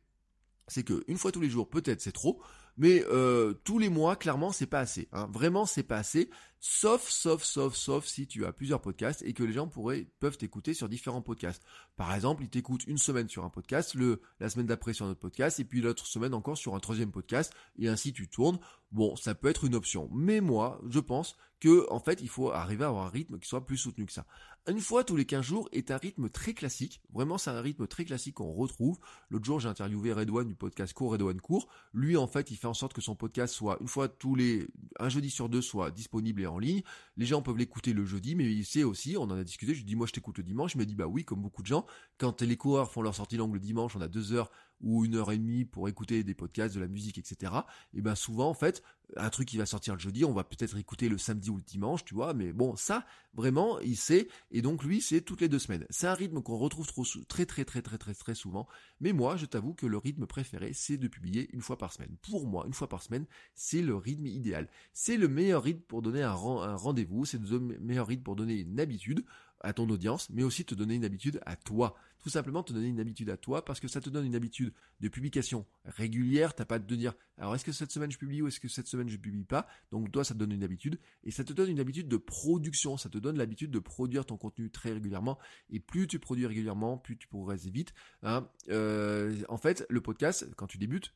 c'est 0.68 0.84
que 0.84 1.04
une 1.08 1.18
fois 1.18 1.32
tous 1.32 1.42
les 1.42 1.50
jours, 1.50 1.70
peut-être 1.70 2.02
c'est 2.02 2.12
trop, 2.12 2.42
mais 2.78 3.04
euh, 3.10 3.54
tous 3.64 3.80
les 3.80 3.90
mois, 3.90 4.16
clairement, 4.16 4.52
c'est 4.52 4.66
pas 4.66 4.80
assez. 4.80 5.08
Hein. 5.12 5.28
Vraiment, 5.32 5.66
c'est 5.66 5.84
pas 5.84 5.98
assez. 5.98 6.30
Sauf, 6.62 7.10
sauf, 7.10 7.44
sauf, 7.44 7.74
sauf 7.76 8.06
si 8.06 8.28
tu 8.28 8.46
as 8.46 8.52
plusieurs 8.52 8.82
podcasts 8.82 9.22
et 9.22 9.32
que 9.32 9.44
les 9.44 9.54
gens 9.54 9.68
pourraient 9.68 10.08
peuvent 10.20 10.38
t'écouter 10.38 10.74
sur 10.74 10.90
différents 10.90 11.22
podcasts. 11.22 11.64
Par 11.96 12.14
exemple, 12.14 12.44
ils 12.44 12.50
t'écoutent 12.50 12.86
une 12.86 12.98
semaine 12.98 13.30
sur 13.30 13.46
un 13.46 13.50
podcast, 13.50 13.94
le 13.94 14.22
la 14.42 14.50
semaine 14.50 14.66
d'après 14.66 14.94
sur 14.94 15.06
un 15.06 15.12
autre 15.12 15.22
podcast, 15.22 15.60
et 15.62 15.64
puis 15.64 15.80
l'autre 15.80 16.06
semaine 16.06 16.34
encore 16.34 16.58
sur 16.58 16.76
un 16.76 16.80
troisième 16.80 17.12
podcast, 17.12 17.54
et 17.78 17.88
ainsi 17.88 18.12
tu 18.12 18.28
tournes. 18.28 18.60
Bon, 18.92 19.16
ça 19.16 19.36
peut 19.36 19.48
être 19.48 19.66
une 19.66 19.76
option. 19.76 20.10
Mais 20.12 20.42
moi, 20.42 20.82
je 20.90 21.00
pense 21.00 21.38
que 21.60 21.88
en 21.92 22.00
fait, 22.00 22.20
il 22.22 22.30
faut 22.30 22.52
arriver 22.52 22.84
à 22.84 22.88
avoir 22.88 23.06
un 23.06 23.10
rythme 23.10 23.40
qui 23.40 23.48
soit 23.48 23.66
plus 23.66 23.78
soutenu 23.78 24.06
que 24.06 24.12
ça. 24.12 24.26
Une 24.68 24.80
fois 24.82 25.04
tous 25.04 25.16
les 25.16 25.26
15 25.26 25.44
jours 25.44 25.70
est 25.72 25.90
un 25.92 25.98
rythme 25.98 26.30
très 26.30 26.54
classique. 26.54 27.02
Vraiment, 27.14 27.38
c'est 27.38 27.50
un 27.50 27.62
rythme 27.62 27.88
très 27.88 28.06
classique 28.06 28.36
qu'on 28.36 28.52
retrouve. 28.52 29.00
L'autre 29.30 29.46
jour, 29.46 29.60
j'ai 29.60 29.70
interviewé 29.70 30.14
Redouane 30.14 30.48
du 30.48 30.56
podcast 30.56 30.94
Court, 30.94 31.12
Redouane 31.12 31.42
Court. 31.42 31.68
Lui, 31.94 32.18
en 32.18 32.28
fait, 32.28 32.52
il 32.52 32.58
fait 32.60 32.68
en 32.68 32.74
sorte 32.74 32.94
que 32.94 33.02
son 33.02 33.16
podcast 33.16 33.54
soit 33.54 33.78
une 33.82 33.88
fois 33.88 34.08
tous 34.08 34.36
les 34.36 34.68
un 35.00 35.10
jeudi 35.10 35.30
sur 35.30 35.50
deux 35.50 35.62
soit 35.62 35.92
disponible 35.92 36.42
et 36.42 36.48
en 36.48 36.60
ligne. 36.60 36.82
Les 37.18 37.26
gens 37.26 37.42
peuvent 37.42 37.58
l'écouter 37.58 37.94
le 37.94 38.06
jeudi, 38.06 38.36
mais 38.36 38.52
il 38.52 38.66
sait 38.66 38.84
aussi, 38.84 39.16
on 39.18 39.24
en 39.24 39.32
a 39.32 39.44
discuté. 39.44 39.74
Je 39.74 39.80
lui 39.80 39.86
dis 39.86 39.96
moi 39.96 40.08
je 40.08 40.12
t'écoute 40.14 40.38
le 40.38 40.44
dimanche. 40.44 40.76
Il 40.76 40.80
m'a 40.80 40.86
dit 40.86 40.96
bah 40.96 41.08
oui, 41.08 41.26
comme 41.26 41.42
beaucoup 41.42 41.62
de 41.62 41.68
gens. 41.68 41.86
Quand 42.18 42.42
les 42.42 42.58
coureurs 42.58 42.92
font 42.92 43.02
leur 43.02 43.16
sortie 43.16 43.38
longue 43.38 43.54
le 43.54 43.60
dimanche, 43.60 43.96
on 43.96 44.02
a 44.02 44.08
deux 44.08 44.34
heures 44.34 44.52
ou 44.82 45.06
une 45.06 45.16
heure 45.16 45.32
et 45.32 45.38
demie 45.38 45.66
pour 45.66 45.88
écouter 45.90 46.24
des 46.24 46.34
podcasts, 46.34 46.76
de 46.76 46.80
la 46.80 46.88
musique, 46.88 47.18
etc. 47.18 47.54
Et 47.94 48.02
ben 48.02 48.16
souvent 48.16 48.50
en 48.50 48.54
fait, 48.54 48.84
un 49.18 49.30
truc 49.30 49.48
qui 49.48 49.58
va 49.58 49.66
sortir 49.66 49.96
le 49.96 50.00
jeudi, 50.00 50.24
on 50.26 50.34
va 50.34 50.44
peut-être 50.44 50.78
écouter 50.78 51.10
le 51.10 51.18
samedi 51.18 51.50
ou 51.50 51.58
le 51.58 51.64
dimanche, 51.64 52.06
tu 52.06 52.14
vois. 52.14 52.34
Mais 52.34 52.54
bon, 52.54 52.76
ça 52.76 53.06
vraiment, 53.34 53.80
il 53.80 53.98
sait. 53.98 54.28
Et 54.52 54.62
donc 54.62 54.84
lui, 54.84 55.02
c'est 55.02 55.22
toutes 55.22 55.42
les 55.42 55.50
deux 55.50 55.60
semaines. 55.60 55.86
C'est 55.90 56.08
un 56.08 56.14
rythme 56.14 56.42
qu'on 56.42 56.58
retrouve 56.58 56.88
trop, 56.88 57.04
très 57.28 57.46
très 57.46 57.66
très 57.66 57.82
très 57.82 57.98
très 57.98 58.14
très 58.14 58.36
souvent. 58.36 58.68
Mais 59.00 59.14
moi, 59.14 59.36
je 59.36 59.46
t'avoue 59.46 59.74
que 59.74 59.86
le 59.86 59.98
rythme 59.98 60.26
préféré, 60.26 60.72
c'est 60.74 60.98
de 60.98 61.08
publier 61.08 61.50
une 61.54 61.62
fois 61.62 61.78
par 61.78 61.94
semaine. 61.94 62.16
Pour 62.22 62.48
moi, 62.48 62.66
une 62.68 62.74
fois 62.74 62.90
par 62.90 63.02
semaine, 63.02 63.26
c'est 63.56 63.82
le 63.82 63.96
rythme 63.96 64.28
idéal. 64.28 64.70
C'est 64.94 65.18
le 65.18 65.28
meilleur 65.28 65.64
rythme 65.64 65.82
pour 65.82 66.02
donner 66.02 66.22
un 66.22 66.34
rendez-vous. 66.34 67.26
C'est 67.26 67.42
le 67.42 67.60
meilleur 67.60 68.08
rythme 68.08 68.24
pour 68.24 68.36
donner 68.36 68.56
une 68.56 68.80
habitude. 68.80 69.26
À 69.62 69.74
ton 69.74 69.90
audience, 69.90 70.30
mais 70.30 70.44
aussi 70.44 70.66
te 70.66 70.76
donner 70.76 70.96
une 70.96 71.06
habitude 71.06 71.40
à 71.46 71.56
toi. 71.56 71.96
Tout 72.20 72.30
simplement 72.30 72.64
te 72.64 72.74
donner 72.74 72.88
une 72.88 73.00
habitude 73.00 73.30
à 73.30 73.38
toi 73.38 73.64
parce 73.64 73.80
que 73.80 73.88
ça 73.88 74.02
te 74.02 74.10
donne 74.10 74.26
une 74.26 74.36
habitude 74.36 74.74
de 75.00 75.08
publication 75.08 75.66
régulière. 75.86 76.54
T'as 76.54 76.66
pas 76.66 76.78
de 76.78 76.96
dire 76.96 77.14
alors 77.38 77.56
est-ce 77.56 77.64
que 77.64 77.72
cette 77.72 77.92
semaine 77.92 78.12
je 78.12 78.18
publie 78.18 78.42
ou 78.42 78.48
est-ce 78.48 78.60
que 78.60 78.68
cette 78.68 78.88
semaine 78.88 79.08
je 79.08 79.16
publie 79.16 79.46
pas? 79.46 79.68
Donc 79.92 80.12
toi 80.12 80.26
ça 80.26 80.34
te 80.34 80.40
donne 80.40 80.52
une 80.52 80.64
habitude 80.64 81.00
et 81.24 81.32
ça 81.32 81.46
te 81.46 81.54
donne 81.54 81.70
une 81.70 81.80
habitude 81.80 82.10
de 82.10 82.18
production. 82.18 82.98
Ça 82.98 83.10
te 83.10 83.18
donne 83.18 83.38
l'habitude 83.38 83.72
de 83.72 83.80
produire 83.80 84.26
ton 84.26 84.36
contenu 84.36 84.70
très 84.70 84.92
régulièrement 84.92 85.40
et 85.70 85.80
plus 85.80 86.08
tu 86.08 86.20
produis 86.20 86.46
régulièrement, 86.46 86.98
plus 86.98 87.18
tu 87.18 87.28
progresses 87.28 87.68
vite. 87.68 87.94
Hein. 88.24 88.50
Euh, 88.70 89.42
en 89.48 89.58
fait 89.58 89.86
le 89.90 90.02
podcast 90.02 90.46
quand 90.58 90.68
tu 90.68 90.78
débutes 90.78 91.14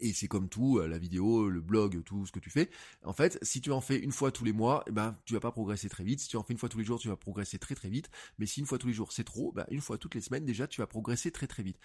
et 0.00 0.12
c'est 0.12 0.28
comme 0.28 0.48
tout, 0.48 0.78
euh, 0.78 0.86
la 0.86 0.98
vidéo, 0.98 1.48
le 1.48 1.60
blog, 1.60 2.02
tout 2.04 2.26
ce 2.26 2.32
que 2.32 2.40
tu 2.40 2.50
fais. 2.50 2.70
En 3.04 3.12
fait, 3.12 3.38
si 3.42 3.60
tu 3.60 3.72
en 3.72 3.80
fais 3.80 3.98
une 3.98 4.12
fois 4.12 4.30
tous 4.30 4.44
les 4.44 4.52
mois, 4.52 4.84
eh 4.86 4.92
ben, 4.92 5.16
tu 5.24 5.34
vas 5.34 5.40
pas 5.40 5.52
progresser 5.52 5.88
très 5.88 6.04
vite. 6.04 6.20
Si 6.20 6.28
tu 6.28 6.36
en 6.36 6.42
fais 6.42 6.52
une 6.52 6.58
fois 6.58 6.68
tous 6.68 6.78
les 6.78 6.84
jours, 6.84 6.98
tu 6.98 7.08
vas 7.08 7.16
progresser 7.16 7.58
très 7.58 7.74
très 7.74 7.88
vite. 7.88 8.10
Mais 8.38 8.46
si 8.46 8.60
une 8.60 8.66
fois 8.66 8.78
tous 8.78 8.88
les 8.88 8.92
jours 8.92 9.12
c'est 9.12 9.24
trop, 9.24 9.52
ben, 9.52 9.66
une 9.70 9.80
fois 9.80 9.98
toutes 9.98 10.14
les 10.14 10.20
semaines 10.20 10.44
déjà, 10.44 10.66
tu 10.66 10.80
vas 10.80 10.86
progresser 10.86 11.30
très 11.30 11.46
très 11.46 11.62
vite. 11.62 11.78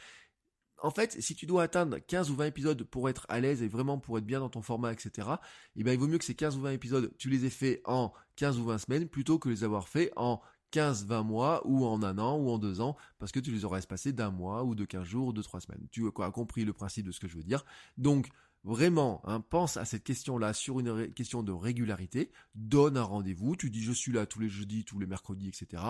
En 0.84 0.89
fait, 0.89 1.22
si 1.22 1.36
tu 1.36 1.46
dois 1.46 1.63
atteindre 1.63 2.00
15 2.00 2.32
ou 2.32 2.36
20 2.36 2.46
épisodes 2.46 2.84
pour 2.84 3.08
être 3.08 3.25
à 3.30 3.39
l'aise 3.39 3.62
et 3.62 3.68
vraiment 3.68 4.00
pour 4.00 4.18
être 4.18 4.25
bien 4.25 4.39
dans 4.39 4.50
ton 4.50 4.63
format, 4.63 4.91
etc., 4.91 5.27
eh 5.75 5.84
ben, 5.84 5.91
il 5.94 6.00
vaut 6.00 6.08
mieux 6.08 6.18
que 6.18 6.25
ces 6.25 6.36
15 6.36 6.58
ou 6.58 6.62
20 6.62 6.72
épisodes, 6.72 7.13
tu 7.18 7.30
les 7.30 7.46
aies 7.46 7.51
fait 7.51 7.82
en 7.86 8.13
15 8.38 8.58
ou 8.58 8.65
20 8.65 8.77
semaines 8.80 9.08
plutôt 9.08 9.38
que 9.38 9.50
les 9.50 9.63
avoir 9.63 9.88
fait 9.88 10.12
en 10.15 10.41
15, 10.72 11.06
20 11.06 11.24
mois, 11.24 11.62
ou 11.66 11.86
en 11.86 12.01
un 12.04 12.18
an, 12.18 12.38
ou 12.38 12.50
en 12.50 12.58
deux 12.58 12.82
ans, 12.82 12.98
parce 13.20 13.32
que 13.32 13.40
tu 13.40 13.51
les 13.51 13.66
aurais 13.66 13.80
espacés 13.80 14.13
d'un 14.13 14.32
mois, 14.32 14.63
ou 14.63 14.75
de 14.75 14.86
15 14.86 15.04
jours, 15.04 15.28
ou 15.28 15.34
de 15.34 15.42
trois 15.42 15.62
semaines. 15.62 15.88
Tu 15.92 16.06
as 16.08 16.32
compris 16.32 16.66
le 16.66 16.74
principe 16.74 17.06
de 17.06 17.12
ce 17.12 17.20
que 17.20 17.28
je 17.28 17.38
veux 17.38 17.44
dire. 17.44 17.63
Donc, 17.98 18.30
vraiment, 18.63 19.22
hein, 19.25 19.42
pense 19.42 19.78
à 19.78 19.86
cette 19.86 20.04
question-là 20.04 20.54
sur 20.54 20.80
une 20.80 21.12
question 21.13 21.44
de 21.44 21.51
régularité. 21.51 22.32
Donne 22.56 22.98
un 22.98 23.04
rendez-vous. 23.04 23.56
Tu 23.56 23.70
dis 23.70 23.84
je 23.84 23.92
suis 23.92 24.12
là 24.12 24.25
tous 24.25 24.40
les 24.40 24.50
jeudis, 24.50 24.86
tous 24.86 25.00
les 25.00 25.08
mercredis, 25.08 25.48
etc. 25.48 25.84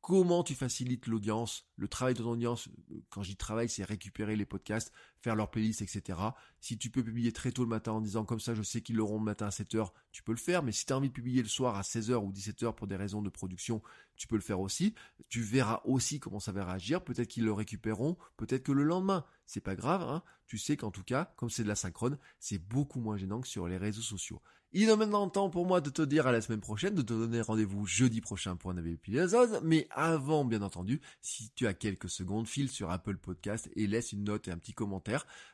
Comment 0.00 0.42
tu 0.42 0.54
facilites 0.54 1.06
l'audience, 1.06 1.66
le 1.76 1.86
travail 1.86 2.14
de 2.14 2.22
ton 2.22 2.30
audience? 2.30 2.68
Quand 3.10 3.22
j'y 3.22 3.36
travaille, 3.36 3.68
c'est 3.68 3.84
récupérer 3.84 4.34
les 4.34 4.46
podcasts, 4.46 4.92
faire 5.20 5.36
leur 5.36 5.50
playlist, 5.50 5.82
etc. 5.82 6.18
Si 6.60 6.78
tu 6.78 6.90
peux 6.90 7.02
publier 7.02 7.32
très 7.32 7.52
tôt 7.52 7.62
le 7.62 7.68
matin 7.68 7.92
en 7.92 8.00
disant 8.00 8.24
comme 8.24 8.40
ça, 8.40 8.54
je 8.54 8.62
sais 8.62 8.80
qu'ils 8.80 8.96
l'auront 8.96 9.18
le 9.18 9.24
matin 9.24 9.46
à 9.46 9.50
7h, 9.50 9.90
tu 10.12 10.22
peux 10.22 10.32
le 10.32 10.38
faire. 10.38 10.62
Mais 10.62 10.72
si 10.72 10.86
tu 10.86 10.92
as 10.92 10.96
envie 10.96 11.08
de 11.08 11.14
publier 11.14 11.42
le 11.42 11.48
soir 11.48 11.76
à 11.76 11.82
16h 11.82 12.14
ou 12.14 12.32
17h 12.32 12.74
pour 12.74 12.86
des 12.86 12.96
raisons 12.96 13.22
de 13.22 13.30
production, 13.30 13.82
tu 14.16 14.26
peux 14.26 14.36
le 14.36 14.42
faire 14.42 14.60
aussi. 14.60 14.94
Tu 15.28 15.40
verras 15.42 15.80
aussi 15.84 16.20
comment 16.20 16.40
ça 16.40 16.52
va 16.52 16.64
réagir. 16.64 17.02
Peut-être 17.02 17.28
qu'ils 17.28 17.44
le 17.44 17.52
récupéreront, 17.52 18.16
peut-être 18.36 18.64
que 18.64 18.72
le 18.72 18.82
lendemain. 18.82 19.24
C'est 19.46 19.60
pas 19.60 19.74
grave, 19.74 20.02
hein. 20.02 20.22
Tu 20.46 20.58
sais 20.58 20.76
qu'en 20.76 20.90
tout 20.90 21.04
cas, 21.04 21.32
comme 21.36 21.50
c'est 21.50 21.62
de 21.62 21.68
la 21.68 21.74
synchrone, 21.74 22.18
c'est 22.38 22.58
beaucoup 22.58 23.00
moins 23.00 23.16
gênant 23.16 23.40
que 23.40 23.48
sur 23.48 23.68
les 23.68 23.76
réseaux 23.76 24.02
sociaux. 24.02 24.40
Il 24.72 24.88
est 24.88 24.96
maintenant 24.96 25.28
temps 25.28 25.50
pour 25.50 25.66
moi 25.66 25.80
de 25.80 25.90
te 25.90 26.00
dire 26.00 26.28
à 26.28 26.32
la 26.32 26.40
semaine 26.40 26.60
prochaine, 26.60 26.94
de 26.94 27.02
te 27.02 27.12
donner 27.12 27.40
rendez-vous 27.40 27.86
jeudi 27.86 28.20
prochain 28.20 28.54
pour 28.54 28.70
un 28.70 28.74
nouvel 28.74 28.92
épisode. 28.92 29.60
Mais 29.64 29.88
avant, 29.90 30.44
bien 30.44 30.62
entendu, 30.62 31.00
si 31.22 31.50
tu 31.56 31.66
as 31.66 31.74
quelques 31.74 32.08
secondes, 32.08 32.46
file 32.46 32.70
sur 32.70 32.88
Apple 32.92 33.16
Podcast 33.16 33.68
et 33.74 33.88
laisse 33.88 34.12
une 34.12 34.22
note 34.22 34.46
et 34.46 34.52
un 34.52 34.58
petit 34.58 34.72
commentaire. 34.72 35.09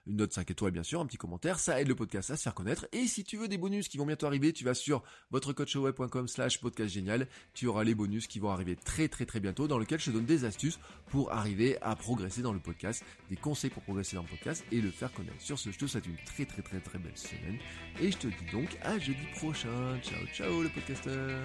Une 0.06 0.16
note 0.16 0.32
5 0.32 0.50
étoiles, 0.50 0.72
bien 0.72 0.82
sûr, 0.82 1.00
un 1.00 1.06
petit 1.06 1.16
commentaire. 1.16 1.58
Ça 1.58 1.80
aide 1.80 1.88
le 1.88 1.94
podcast 1.94 2.30
à 2.30 2.36
se 2.36 2.42
faire 2.42 2.54
connaître. 2.54 2.86
Et 2.92 3.06
si 3.06 3.25
tu 3.25 3.36
veux 3.36 3.48
des 3.48 3.58
bonus 3.58 3.88
qui 3.88 3.98
vont 3.98 4.06
bientôt 4.06 4.26
arriver, 4.26 4.52
tu 4.52 4.64
vas 4.64 4.75
sur 4.75 5.02
votrecoachweb.com 5.30 6.28
slash 6.28 6.60
podcast 6.60 6.92
génial. 6.92 7.26
Tu 7.54 7.66
auras 7.66 7.84
les 7.84 7.94
bonus 7.94 8.26
qui 8.26 8.38
vont 8.38 8.50
arriver 8.50 8.76
très 8.76 9.08
très 9.08 9.26
très 9.26 9.40
bientôt 9.40 9.68
dans 9.68 9.78
lequel 9.78 10.00
je 10.00 10.06
te 10.06 10.10
donne 10.10 10.26
des 10.26 10.44
astuces 10.44 10.78
pour 11.08 11.32
arriver 11.32 11.80
à 11.82 11.96
progresser 11.96 12.42
dans 12.42 12.52
le 12.52 12.60
podcast, 12.60 13.04
des 13.30 13.36
conseils 13.36 13.70
pour 13.70 13.82
progresser 13.82 14.16
dans 14.16 14.22
le 14.22 14.28
podcast 14.28 14.64
et 14.72 14.80
le 14.80 14.90
faire 14.90 15.12
connaître. 15.12 15.40
Sur 15.40 15.58
ce, 15.58 15.70
je 15.70 15.78
te 15.78 15.86
souhaite 15.86 16.06
une 16.06 16.16
très 16.25 16.44
très 16.44 16.62
très 16.62 16.80
très 16.80 16.98
belle 16.98 17.16
semaine. 17.16 17.58
Et 18.00 18.10
je 18.10 18.18
te 18.18 18.26
dis 18.26 18.52
donc 18.52 18.76
à 18.82 18.98
jeudi 18.98 19.26
prochain. 19.36 19.98
Ciao, 20.02 20.26
ciao 20.34 20.62
le 20.62 20.68
podcasteur 20.68 21.40